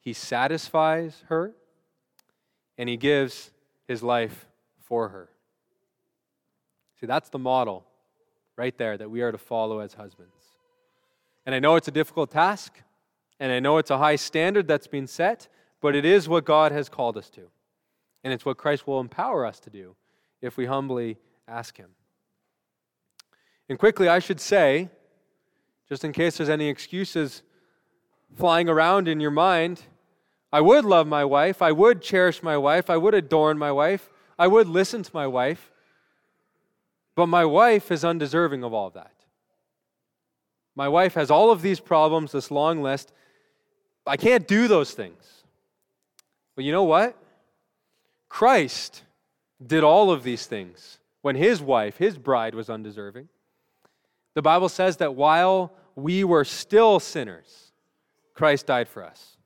[0.01, 1.53] He satisfies her
[2.77, 3.51] and he gives
[3.87, 4.47] his life
[4.81, 5.29] for her.
[7.01, 7.85] See, that's the model
[8.57, 10.33] right there that we are to follow as husbands.
[11.47, 12.73] And I know it's a difficult task.
[13.41, 15.49] And I know it's a high standard that's been set,
[15.81, 17.43] but it is what God has called us to.
[18.23, 19.97] And it's what Christ will empower us to do
[20.45, 21.17] if we humbly
[21.49, 21.91] ask Him.
[23.69, 24.91] And quickly, I should say,
[25.89, 27.43] just in case there's any excuses
[28.35, 29.83] flying around in your mind,
[30.53, 31.63] I would love my wife.
[31.63, 32.91] I would cherish my wife.
[32.91, 34.11] I would adorn my wife.
[34.39, 35.71] I would listen to my wife.
[37.15, 39.13] But my wife is undeserving of all of that.
[40.77, 43.13] My wife has all of these problems, this long list,
[44.07, 45.45] I can't do those things.
[46.57, 47.17] But you know what?
[48.29, 49.03] Christ
[49.65, 53.29] did all of these things when his wife, his bride, was undeserving.
[54.35, 57.73] The Bible says that while we were still sinners,
[58.35, 59.37] Christ died for us.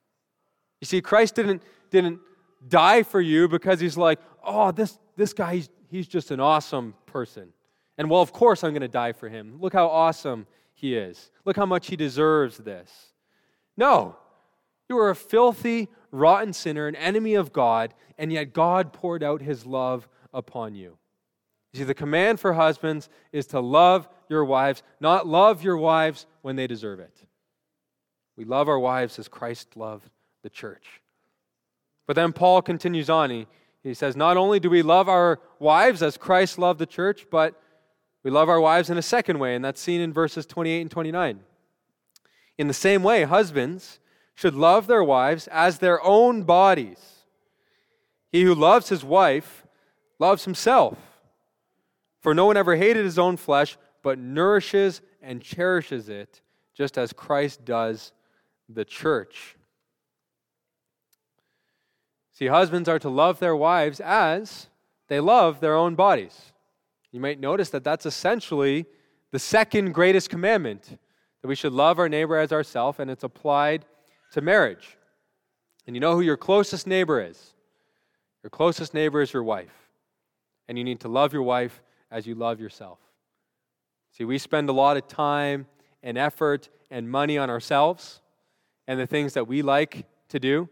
[0.81, 2.19] You see, Christ didn't, didn't
[2.67, 6.95] die for you because he's like, oh, this, this guy, he's, he's just an awesome
[7.05, 7.49] person.
[7.97, 9.57] And well, of course, I'm going to die for him.
[9.59, 11.31] Look how awesome he is.
[11.45, 12.89] Look how much he deserves this.
[13.77, 14.15] No,
[14.89, 19.41] you were a filthy, rotten sinner, an enemy of God, and yet God poured out
[19.41, 20.97] his love upon you.
[21.71, 26.25] You see, the command for husbands is to love your wives, not love your wives
[26.41, 27.15] when they deserve it.
[28.35, 30.09] We love our wives as Christ loved
[30.41, 31.01] the church.
[32.07, 33.29] But then Paul continues on.
[33.29, 33.47] He,
[33.83, 37.61] he says, Not only do we love our wives as Christ loved the church, but
[38.23, 40.91] we love our wives in a second way, and that's seen in verses 28 and
[40.91, 41.41] 29.
[42.57, 43.99] In the same way, husbands
[44.39, 47.25] should love their wives as their own bodies.
[48.31, 49.65] He who loves his wife
[50.17, 50.97] loves himself.
[52.21, 56.39] For no one ever hated his own flesh, but nourishes and cherishes it,
[56.73, 58.13] just as Christ does
[58.69, 59.57] the church.
[62.31, 64.67] See, husbands are to love their wives as
[65.09, 66.53] they love their own bodies.
[67.11, 68.85] You might notice that that's essentially
[69.31, 70.97] the second greatest commandment
[71.41, 73.83] that we should love our neighbor as ourselves, and it's applied
[74.31, 74.97] to marriage.
[75.87, 77.53] And you know who your closest neighbor is?
[78.43, 79.89] Your closest neighbor is your wife.
[80.67, 82.99] And you need to love your wife as you love yourself.
[84.11, 85.67] See, we spend a lot of time
[86.03, 88.21] and effort and money on ourselves
[88.87, 90.69] and the things that we like to do,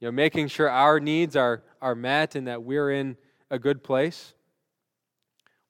[0.00, 3.16] you know, making sure our needs are, are met and that we're in
[3.50, 4.34] a good place.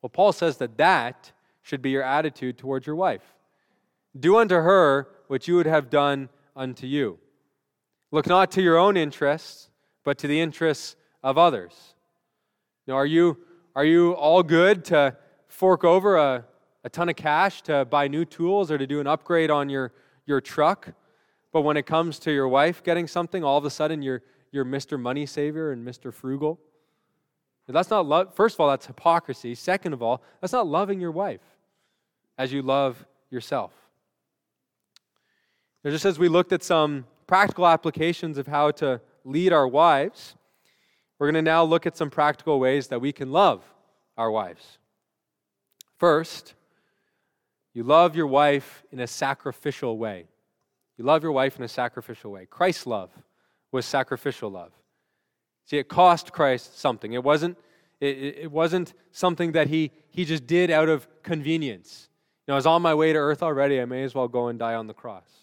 [0.01, 3.23] Well, Paul says that that should be your attitude towards your wife.
[4.19, 7.19] Do unto her what you would have done unto you.
[8.11, 9.71] Look not to your own interests,
[10.05, 11.95] but to the interests of others.
[12.87, 13.39] Now, are you,
[13.75, 15.17] are you all good to
[15.49, 16.45] fork over a,
[16.85, 19.93] a ton of cash to buy new tools or to do an upgrade on your,
[20.27, 20.93] your truck?
[21.53, 24.65] But when it comes to your wife getting something, all of a sudden you're, you're
[24.65, 24.99] Mr.
[25.01, 26.13] Money Saver and Mr.
[26.13, 26.59] Frugal?
[27.69, 28.35] That's not love.
[28.35, 29.55] First of all, that's hypocrisy.
[29.55, 31.41] Second of all, that's not loving your wife
[32.37, 33.73] as you love yourself.
[35.85, 40.37] Now, just as we looked at some practical applications of how to lead our wives,
[41.19, 43.63] we're going to now look at some practical ways that we can love
[44.17, 44.79] our wives.
[45.99, 46.55] First,
[47.75, 50.27] you love your wife in a sacrificial way.
[50.99, 52.47] You love your wife in a sacrificial way.
[52.47, 53.11] Christ's love
[53.71, 54.73] was sacrificial love.
[55.65, 57.13] See, it cost Christ something.
[57.13, 57.57] It wasn't,
[58.01, 62.09] it, it wasn't something that he, he just did out of convenience.
[62.47, 63.81] You know, I was on my way to earth already.
[63.81, 65.42] I may as well go and die on the cross.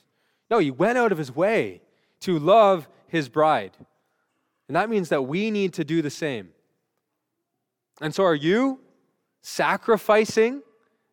[0.50, 1.82] No, he went out of his way
[2.22, 3.72] to love his bride.
[4.68, 6.50] And that means that we need to do the same.
[8.02, 8.80] And so, are you
[9.42, 10.62] sacrificing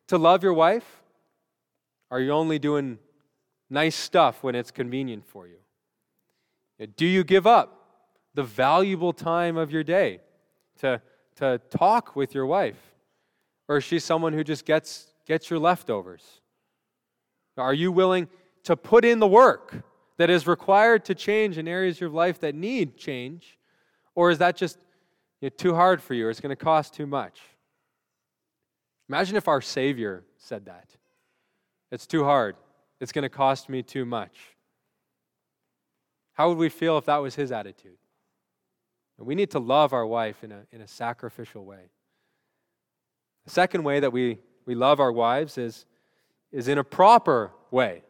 [0.07, 1.01] to love your wife?
[2.09, 2.99] Are you only doing
[3.69, 5.57] nice stuff when it's convenient for you?
[6.95, 7.77] Do you give up
[8.33, 10.21] the valuable time of your day
[10.79, 11.01] to,
[11.37, 12.77] to talk with your wife?
[13.67, 16.23] Or is she someone who just gets, gets your leftovers?
[17.57, 18.29] Are you willing
[18.67, 19.81] to put in the work
[20.17, 23.57] that is required to change in areas of your life that need change?
[24.13, 24.77] Or is that just
[25.39, 27.39] you know, too hard for you or it's going to cost too much?
[29.07, 30.89] Imagine if our Savior said that.
[31.91, 32.57] It's too hard.
[32.99, 34.35] It's going to cost me too much.
[36.33, 37.97] How would we feel if that was his attitude?
[39.17, 41.89] We need to love our wife in a, in a sacrificial way.
[43.45, 45.85] The second way that we, we love our wives is,
[46.51, 48.03] is in a proper way.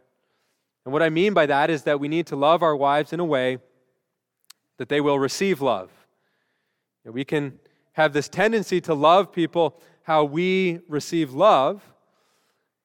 [0.88, 3.20] And what I mean by that is that we need to love our wives in
[3.20, 3.58] a way
[4.78, 5.92] that they will receive love.
[7.04, 7.60] We can
[7.92, 11.84] have this tendency to love people how we receive love,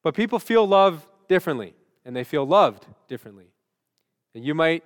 [0.03, 3.45] but people feel love differently, and they feel loved differently.
[4.35, 4.83] And you might,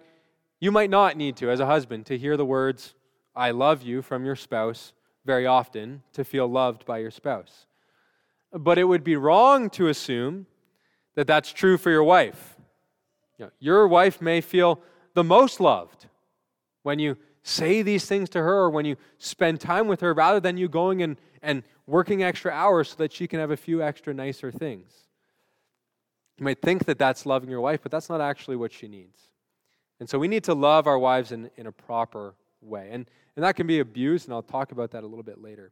[0.59, 2.93] you might not need to, as a husband, to hear the words,
[3.35, 4.93] I love you from your spouse
[5.25, 7.65] very often to feel loved by your spouse.
[8.53, 10.45] But it would be wrong to assume
[11.15, 12.56] that that's true for your wife.
[13.37, 14.81] You know, your wife may feel
[15.13, 16.07] the most loved
[16.83, 20.39] when you say these things to her or when you spend time with her rather
[20.39, 23.81] than you going and, and working extra hours so that she can have a few
[23.81, 24.91] extra nicer things.
[26.37, 29.19] You might think that that's loving your wife, but that's not actually what she needs.
[29.99, 32.89] And so we need to love our wives in, in a proper way.
[32.91, 35.71] And, and that can be abused, and I'll talk about that a little bit later.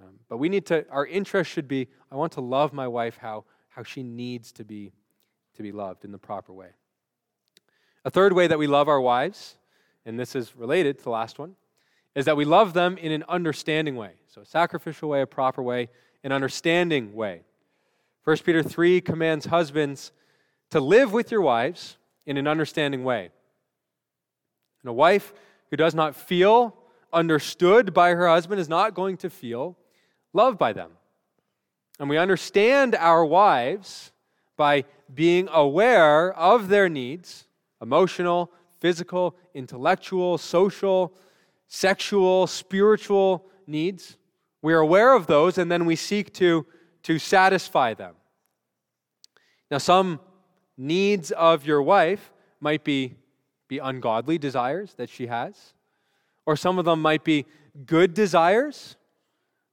[0.00, 3.18] Um, but we need to, our interest should be I want to love my wife
[3.20, 4.92] how, how she needs to be,
[5.56, 6.68] to be loved in the proper way.
[8.08, 9.56] A third way that we love our wives,
[10.06, 11.56] and this is related to the last one,
[12.14, 14.12] is that we love them in an understanding way.
[14.28, 15.90] So, a sacrificial way, a proper way,
[16.24, 17.42] an understanding way.
[18.24, 20.12] 1 Peter 3 commands husbands
[20.70, 23.28] to live with your wives in an understanding way.
[24.80, 25.34] And a wife
[25.68, 26.74] who does not feel
[27.12, 29.76] understood by her husband is not going to feel
[30.32, 30.92] loved by them.
[32.00, 34.12] And we understand our wives
[34.56, 37.44] by being aware of their needs
[37.80, 38.50] emotional,
[38.80, 41.14] physical, intellectual, social,
[41.66, 44.16] sexual, spiritual needs.
[44.62, 46.66] We are aware of those and then we seek to,
[47.04, 48.14] to satisfy them.
[49.70, 50.20] Now, some
[50.76, 53.16] needs of your wife might be,
[53.68, 55.74] be ungodly desires that she has,
[56.46, 57.44] or some of them might be
[57.84, 58.96] good desires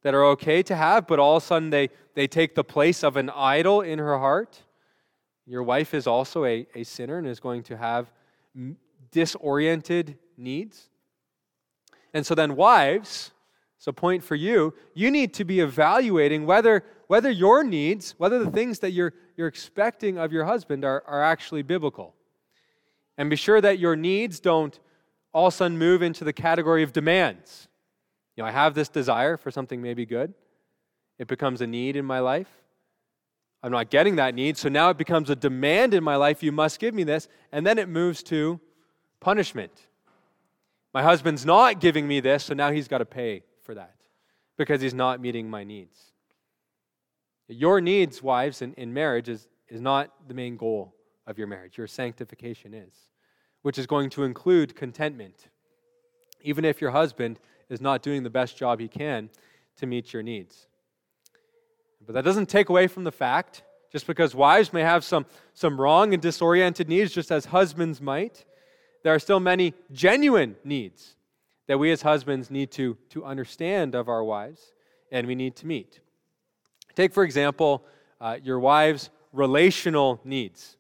[0.02, 3.04] that are okay to have, but all of a sudden they, they take the place
[3.04, 4.62] of an idol in her heart.
[5.46, 8.12] Your wife is also a, a sinner and is going to have
[9.12, 10.90] disoriented needs.
[12.14, 13.32] And so then, wives,
[13.78, 18.44] it's a point for you, you need to be evaluating whether, whether your needs, whether
[18.44, 22.16] the things that you're, you're expecting of your husband are, are actually biblical.
[23.18, 24.80] And be sure that your needs don't
[25.34, 27.68] all of a sudden move into the category of demands.
[28.36, 30.34] You know, I have this desire for something maybe good.
[31.20, 32.50] It becomes a need in my life.
[33.66, 36.44] I'm not getting that need, so now it becomes a demand in my life.
[36.44, 37.28] You must give me this.
[37.52, 38.60] And then it moves to
[39.20, 39.88] punishment.
[40.94, 43.96] My husband's not giving me this, so now he's got to pay for that
[44.56, 46.12] because he's not meeting my needs.
[47.48, 50.94] Your needs, wives, in, in marriage is, is not the main goal
[51.26, 51.76] of your marriage.
[51.76, 52.94] Your sanctification is,
[53.64, 55.48] which is going to include contentment.
[56.42, 57.40] Even if your husband
[57.70, 59.32] is not doing the best job he can
[59.78, 60.68] to meet your needs.
[62.06, 65.80] But that doesn't take away from the fact, just because wives may have some, some
[65.80, 68.46] wrong and disoriented needs, just as husbands might,
[69.04, 71.16] there are still many genuine needs
[71.68, 74.74] that we as husbands need to, to understand of our wives
[75.12, 76.00] and we need to meet.
[76.96, 77.84] Take, for example,
[78.22, 80.78] uh, your wife's relational needs.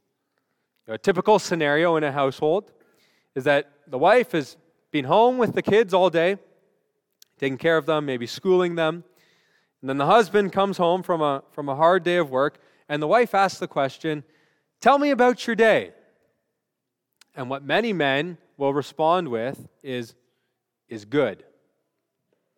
[0.87, 2.71] A typical scenario in a household
[3.33, 4.57] is that the wife has
[4.91, 6.37] been home with the kids all day,
[7.39, 9.03] taking care of them, maybe schooling them.
[9.85, 12.57] And then the husband comes home from a, from a hard day of work,
[12.89, 14.23] and the wife asks the question,
[14.81, 15.91] Tell me about your day.
[17.35, 20.15] And what many men will respond with is,
[20.89, 21.43] is good.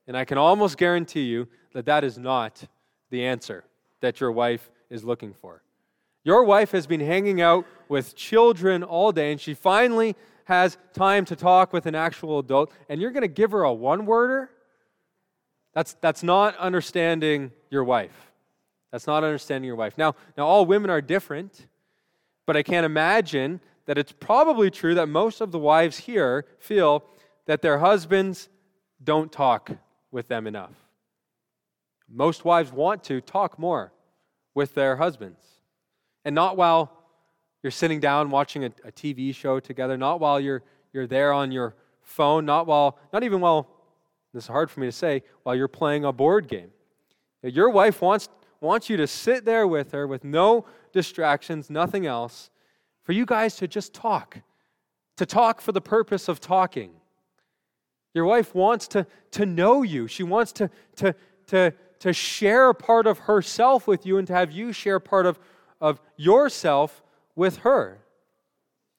[0.08, 2.64] And I can almost guarantee you that that is not
[3.10, 3.66] the answer
[4.00, 5.64] that your wife is looking for.
[6.24, 10.16] Your wife has been hanging out with children all day, and she finally
[10.46, 13.74] has time to talk with an actual adult, and you're going to give her a
[13.74, 14.50] one worder?
[15.78, 18.32] That's, that's not understanding your wife.
[18.92, 19.96] That's not understanding your wife.
[19.96, 21.68] Now, now, all women are different,
[22.48, 27.04] but I can't imagine that it's probably true that most of the wives here feel
[27.46, 28.50] that their husbands
[29.04, 29.70] don't talk
[30.10, 30.74] with them enough.
[32.10, 33.94] Most wives want to talk more
[34.56, 35.44] with their husbands.
[36.26, 36.92] And not while
[37.62, 41.52] you're sitting down watching a, a, TV show together, not while you're, you're there on
[41.52, 43.77] your phone, not while, not even while,
[44.34, 46.72] this is hard for me to say, while you're playing a board game.
[47.44, 52.50] Your wife wants, wants you to sit there with her with no distractions, nothing else,
[53.04, 54.40] for you guys to just talk,
[55.16, 56.92] to talk for the purpose of talking.
[58.14, 60.08] Your wife wants to, to know you.
[60.08, 61.16] She wants to, to,
[61.48, 65.40] to, to share part of herself with you and to have you share part of,
[65.80, 67.02] of yourself
[67.36, 68.00] with her.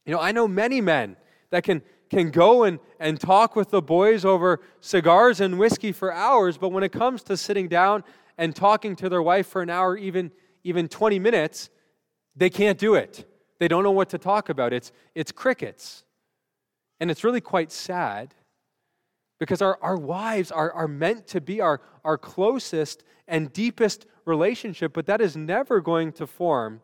[0.07, 1.17] You know, I know many men
[1.51, 6.13] that can, can go and, and talk with the boys over cigars and whiskey for
[6.13, 8.05] hours, but when it comes to sitting down
[8.37, 10.31] and talking to their wife for an hour, even,
[10.65, 11.71] even 20 minutes,
[12.37, 13.27] they can't do it.
[13.59, 14.73] They don't know what to talk about.
[14.73, 16.05] It's, it's crickets.
[17.01, 18.35] And it's really quite sad
[19.39, 24.93] because our, our wives are, are meant to be our, our closest and deepest relationship,
[24.93, 26.81] but that is never going to form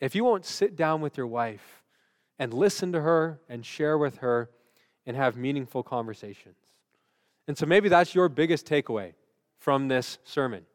[0.00, 1.82] if you won't sit down with your wife
[2.38, 4.50] and listen to her and share with her
[5.06, 6.56] and have meaningful conversations.
[7.46, 9.14] And so maybe that's your biggest takeaway
[9.58, 10.66] from this sermon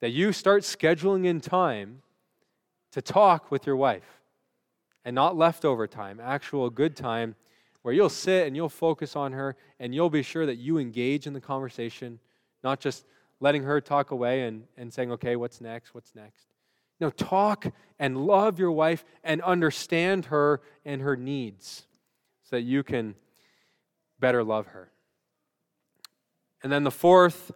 [0.00, 2.02] that you start scheduling in time
[2.90, 4.20] to talk with your wife
[5.04, 7.34] and not leftover time, actual good time
[7.82, 11.26] where you'll sit and you'll focus on her and you'll be sure that you engage
[11.26, 12.18] in the conversation,
[12.62, 13.04] not just
[13.40, 15.94] letting her talk away and, and saying, okay, what's next?
[15.94, 16.51] What's next?
[17.02, 17.66] No, talk
[17.98, 21.86] and love your wife and understand her and her needs
[22.44, 23.14] so that you can
[24.18, 24.90] better love her.
[26.62, 27.50] And then the fourth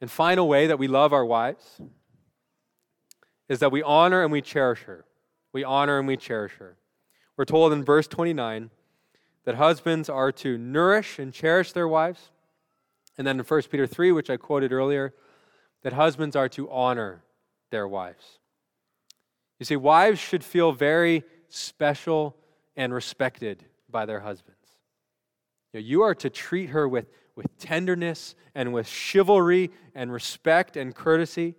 [0.00, 1.80] and final way that we love our wives
[3.48, 5.04] is that we honor and we cherish her
[5.52, 6.76] we honor and we cherish her.
[7.36, 8.70] We're told in verse 29
[9.44, 12.30] that husbands are to nourish and cherish their wives.
[13.18, 15.14] And then in 1 Peter 3, which I quoted earlier,
[15.82, 17.22] that husbands are to honor
[17.70, 18.38] their wives.
[19.58, 22.36] You see, wives should feel very special
[22.76, 24.58] and respected by their husbands.
[25.72, 30.76] You, know, you are to treat her with, with tenderness and with chivalry and respect
[30.76, 31.54] and courtesy.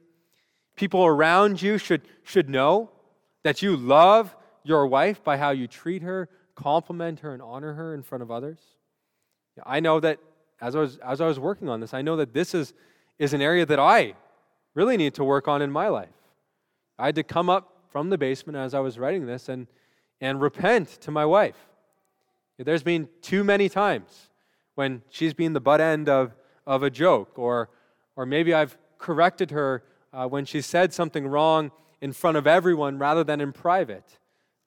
[0.75, 2.89] People around you should, should know
[3.43, 7.93] that you love your wife by how you treat her, compliment her, and honor her
[7.93, 8.59] in front of others.
[9.65, 10.19] I know that
[10.61, 12.73] as I was, as I was working on this, I know that this is,
[13.19, 14.13] is an area that I
[14.73, 16.09] really need to work on in my life.
[16.97, 19.67] I had to come up from the basement as I was writing this and,
[20.19, 21.55] and repent to my wife.
[22.57, 24.29] There's been too many times
[24.73, 26.35] when she's been the butt end of,
[26.65, 27.69] of a joke, or,
[28.15, 31.71] or maybe I've corrected her uh, when she said something wrong
[32.01, 34.17] in front of everyone rather than in private,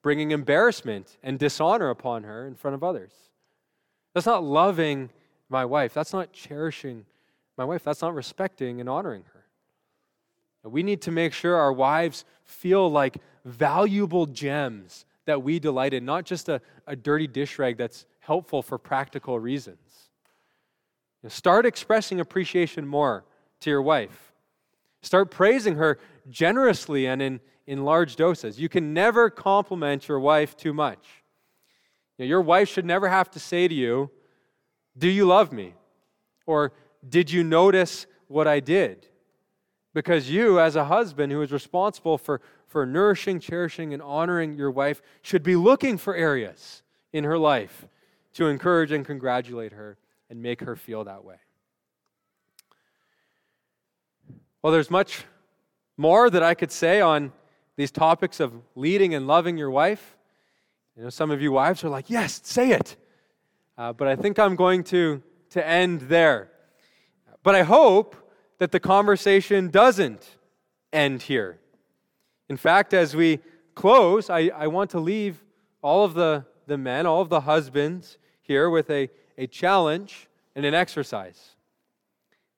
[0.01, 3.11] bringing embarrassment and dishonor upon her in front of others.
[4.13, 5.09] That's not loving
[5.49, 5.93] my wife.
[5.93, 7.05] That's not cherishing
[7.57, 7.83] my wife.
[7.83, 9.36] That's not respecting and honoring her.
[10.69, 16.05] We need to make sure our wives feel like valuable gems that we delight in,
[16.05, 19.77] not just a, a dirty dish rag that's helpful for practical reasons.
[21.27, 23.25] Start expressing appreciation more
[23.59, 24.33] to your wife.
[25.01, 25.99] Start praising her
[26.29, 28.59] generously and in, in large doses.
[28.59, 31.05] You can never compliment your wife too much.
[32.17, 34.09] Your wife should never have to say to you,
[34.97, 35.75] Do you love me?
[36.45, 36.71] Or
[37.07, 39.07] Did you notice what I did?
[39.97, 44.69] Because you, as a husband who is responsible for, for nourishing, cherishing, and honoring your
[44.69, 47.87] wife, should be looking for areas in her life
[48.33, 49.97] to encourage and congratulate her
[50.29, 51.37] and make her feel that way.
[54.61, 55.25] Well, there's much
[55.97, 57.31] more that I could say on
[57.75, 60.15] these topics of leading and loving your wife.
[60.95, 62.97] You know, some of you wives are like, yes, say it.
[63.79, 66.51] Uh, but I think I'm going to, to end there.
[67.41, 68.15] But I hope
[68.57, 70.37] that the conversation doesn't
[70.91, 71.59] end here.
[72.49, 73.39] In fact, as we
[73.75, 75.43] close, I, I want to leave
[75.81, 80.65] all of the, the men, all of the husbands here with a, a challenge and
[80.65, 81.55] an exercise.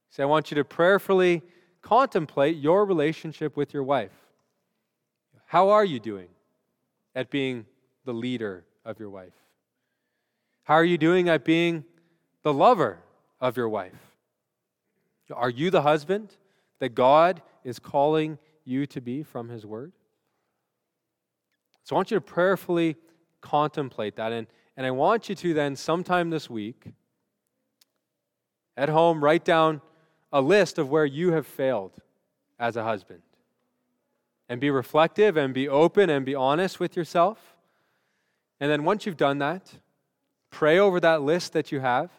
[0.10, 1.42] So I want you to prayerfully
[1.82, 4.12] contemplate your relationship with your wife.
[5.46, 6.28] How are you doing
[7.16, 7.66] at being
[8.06, 9.34] the leader of your wife?
[10.64, 11.84] How are you doing at being
[12.44, 13.00] the lover
[13.42, 14.09] of your wife?
[15.34, 16.36] Are you the husband
[16.80, 19.94] that God is calling you to be from His Word?
[21.84, 22.96] So I want you to prayerfully
[23.42, 24.32] contemplate that.
[24.32, 26.94] And, and I want you to then, sometime this week,
[28.78, 29.82] at home, write down
[30.32, 31.94] a list of where you have failed
[32.60, 33.22] as a husband.
[34.48, 37.56] And be reflective and be open and be honest with yourself.
[38.60, 39.72] And then once you've done that,
[40.50, 42.12] pray over that list that you have,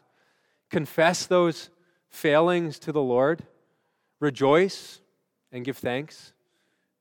[0.71, 1.71] confess those
[2.11, 3.43] failings to the Lord,
[4.19, 5.01] rejoice
[5.53, 6.33] and give thanks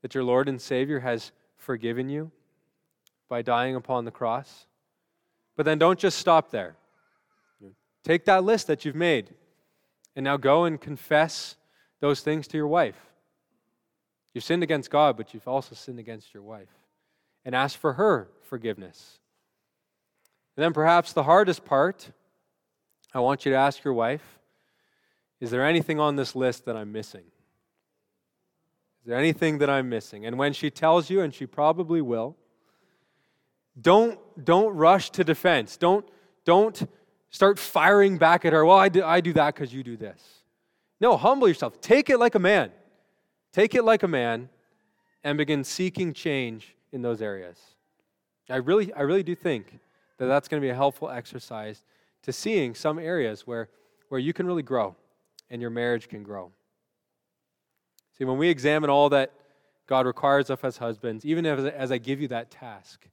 [0.01, 2.31] that your Lord and Savior has forgiven you
[3.27, 4.65] by dying upon the cross.
[5.55, 6.75] But then don't just stop there.
[8.03, 9.33] Take that list that you've made
[10.15, 11.57] and now go and confess
[11.99, 12.95] those things to your wife.
[14.33, 16.69] You've sinned against God, but you've also sinned against your wife.
[17.43, 19.19] And ask for her forgiveness.
[20.55, 22.09] And then perhaps the hardest part,
[23.13, 24.38] I want you to ask your wife
[25.39, 27.23] is there anything on this list that I'm missing?
[29.01, 30.25] Is there anything that I'm missing?
[30.25, 32.35] And when she tells you, and she probably will,
[33.79, 35.77] don't, don't rush to defense.
[35.77, 36.05] Don't,
[36.43, 36.89] don't
[37.29, 38.65] start firing back at her.
[38.65, 40.21] Well, I do, I do that because you do this.
[40.99, 41.79] No, humble yourself.
[41.79, 42.71] Take it like a man.
[43.53, 44.49] Take it like a man
[45.23, 47.57] and begin seeking change in those areas.
[48.49, 49.79] I really, I really do think
[50.17, 51.83] that that's going to be a helpful exercise
[52.23, 53.69] to seeing some areas where,
[54.09, 54.95] where you can really grow
[55.49, 56.51] and your marriage can grow.
[58.17, 59.31] See, when we examine all that
[59.87, 63.07] God requires of us husbands, even as, as I give you that task,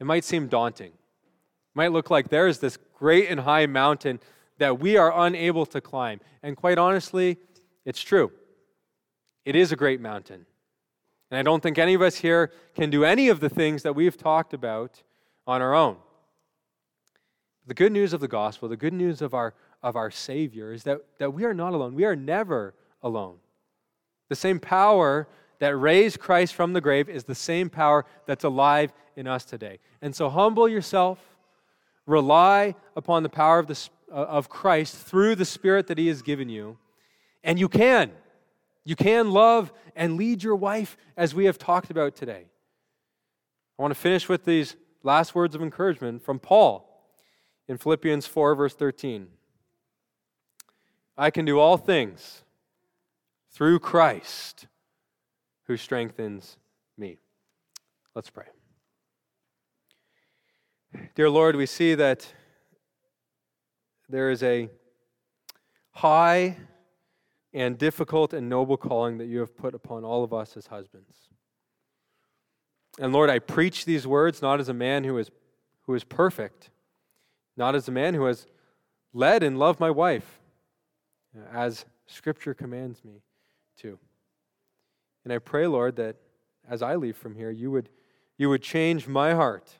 [0.00, 0.92] it might seem daunting.
[0.92, 4.18] It might look like there is this great and high mountain
[4.58, 6.20] that we are unable to climb.
[6.42, 7.38] And quite honestly,
[7.84, 8.32] it's true.
[9.44, 10.46] It is a great mountain.
[11.30, 13.94] And I don't think any of us here can do any of the things that
[13.94, 15.02] we've talked about
[15.46, 15.96] on our own.
[17.66, 20.84] The good news of the gospel, the good news of our of our Savior is
[20.84, 21.94] that, that we are not alone.
[21.94, 23.36] We are never alone.
[24.28, 25.28] The same power
[25.58, 29.78] that raised Christ from the grave is the same power that's alive in us today.
[30.00, 31.18] And so humble yourself,
[32.06, 36.22] rely upon the power of, the, uh, of Christ through the Spirit that He has
[36.22, 36.78] given you,
[37.44, 38.10] and you can.
[38.84, 42.46] You can love and lead your wife as we have talked about today.
[43.78, 46.86] I want to finish with these last words of encouragement from Paul
[47.68, 49.28] in Philippians 4, verse 13.
[51.20, 52.44] I can do all things
[53.50, 54.66] through Christ
[55.66, 56.56] who strengthens
[56.96, 57.18] me.
[58.14, 58.46] Let's pray.
[61.14, 62.32] Dear Lord, we see that
[64.08, 64.70] there is a
[65.90, 66.56] high
[67.52, 71.28] and difficult and noble calling that you have put upon all of us as husbands.
[72.98, 75.30] And Lord, I preach these words not as a man who is,
[75.82, 76.70] who is perfect,
[77.58, 78.46] not as a man who has
[79.12, 80.39] led and loved my wife,
[81.52, 83.22] as Scripture commands me
[83.78, 83.98] to.
[85.24, 86.16] And I pray, Lord, that
[86.68, 87.88] as I leave from here, you would,
[88.36, 89.70] you would change my heart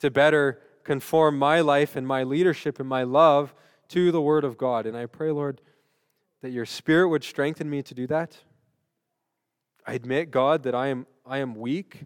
[0.00, 3.54] to better conform my life and my leadership and my love
[3.88, 4.86] to the Word of God.
[4.86, 5.60] And I pray, Lord,
[6.40, 8.36] that your Spirit would strengthen me to do that.
[9.86, 12.04] I admit, God, that I am, I am weak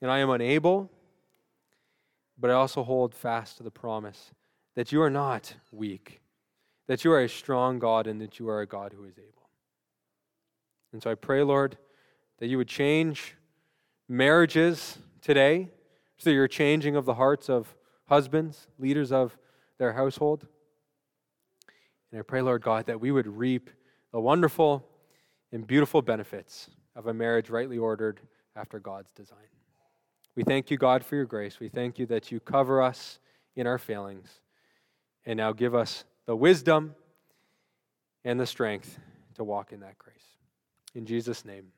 [0.00, 0.90] and I am unable,
[2.38, 4.32] but I also hold fast to the promise
[4.74, 6.21] that you are not weak,
[6.86, 9.48] that you are a strong God, and that you are a God who is able.
[10.92, 11.78] And so I pray, Lord,
[12.38, 13.36] that you would change
[14.08, 15.70] marriages today
[16.18, 17.74] through your changing of the hearts of
[18.06, 19.38] husbands, leaders of
[19.78, 20.46] their household.
[22.10, 23.70] And I pray, Lord God, that we would reap
[24.12, 24.86] the wonderful
[25.50, 28.20] and beautiful benefits of a marriage rightly ordered
[28.54, 29.38] after God's design.
[30.34, 31.58] We thank you, God, for your grace.
[31.60, 33.18] We thank you that you cover us
[33.56, 34.28] in our failings.
[35.24, 36.94] And now give us the wisdom
[38.24, 38.98] and the strength
[39.34, 40.16] to walk in that grace.
[40.94, 41.72] In Jesus' name.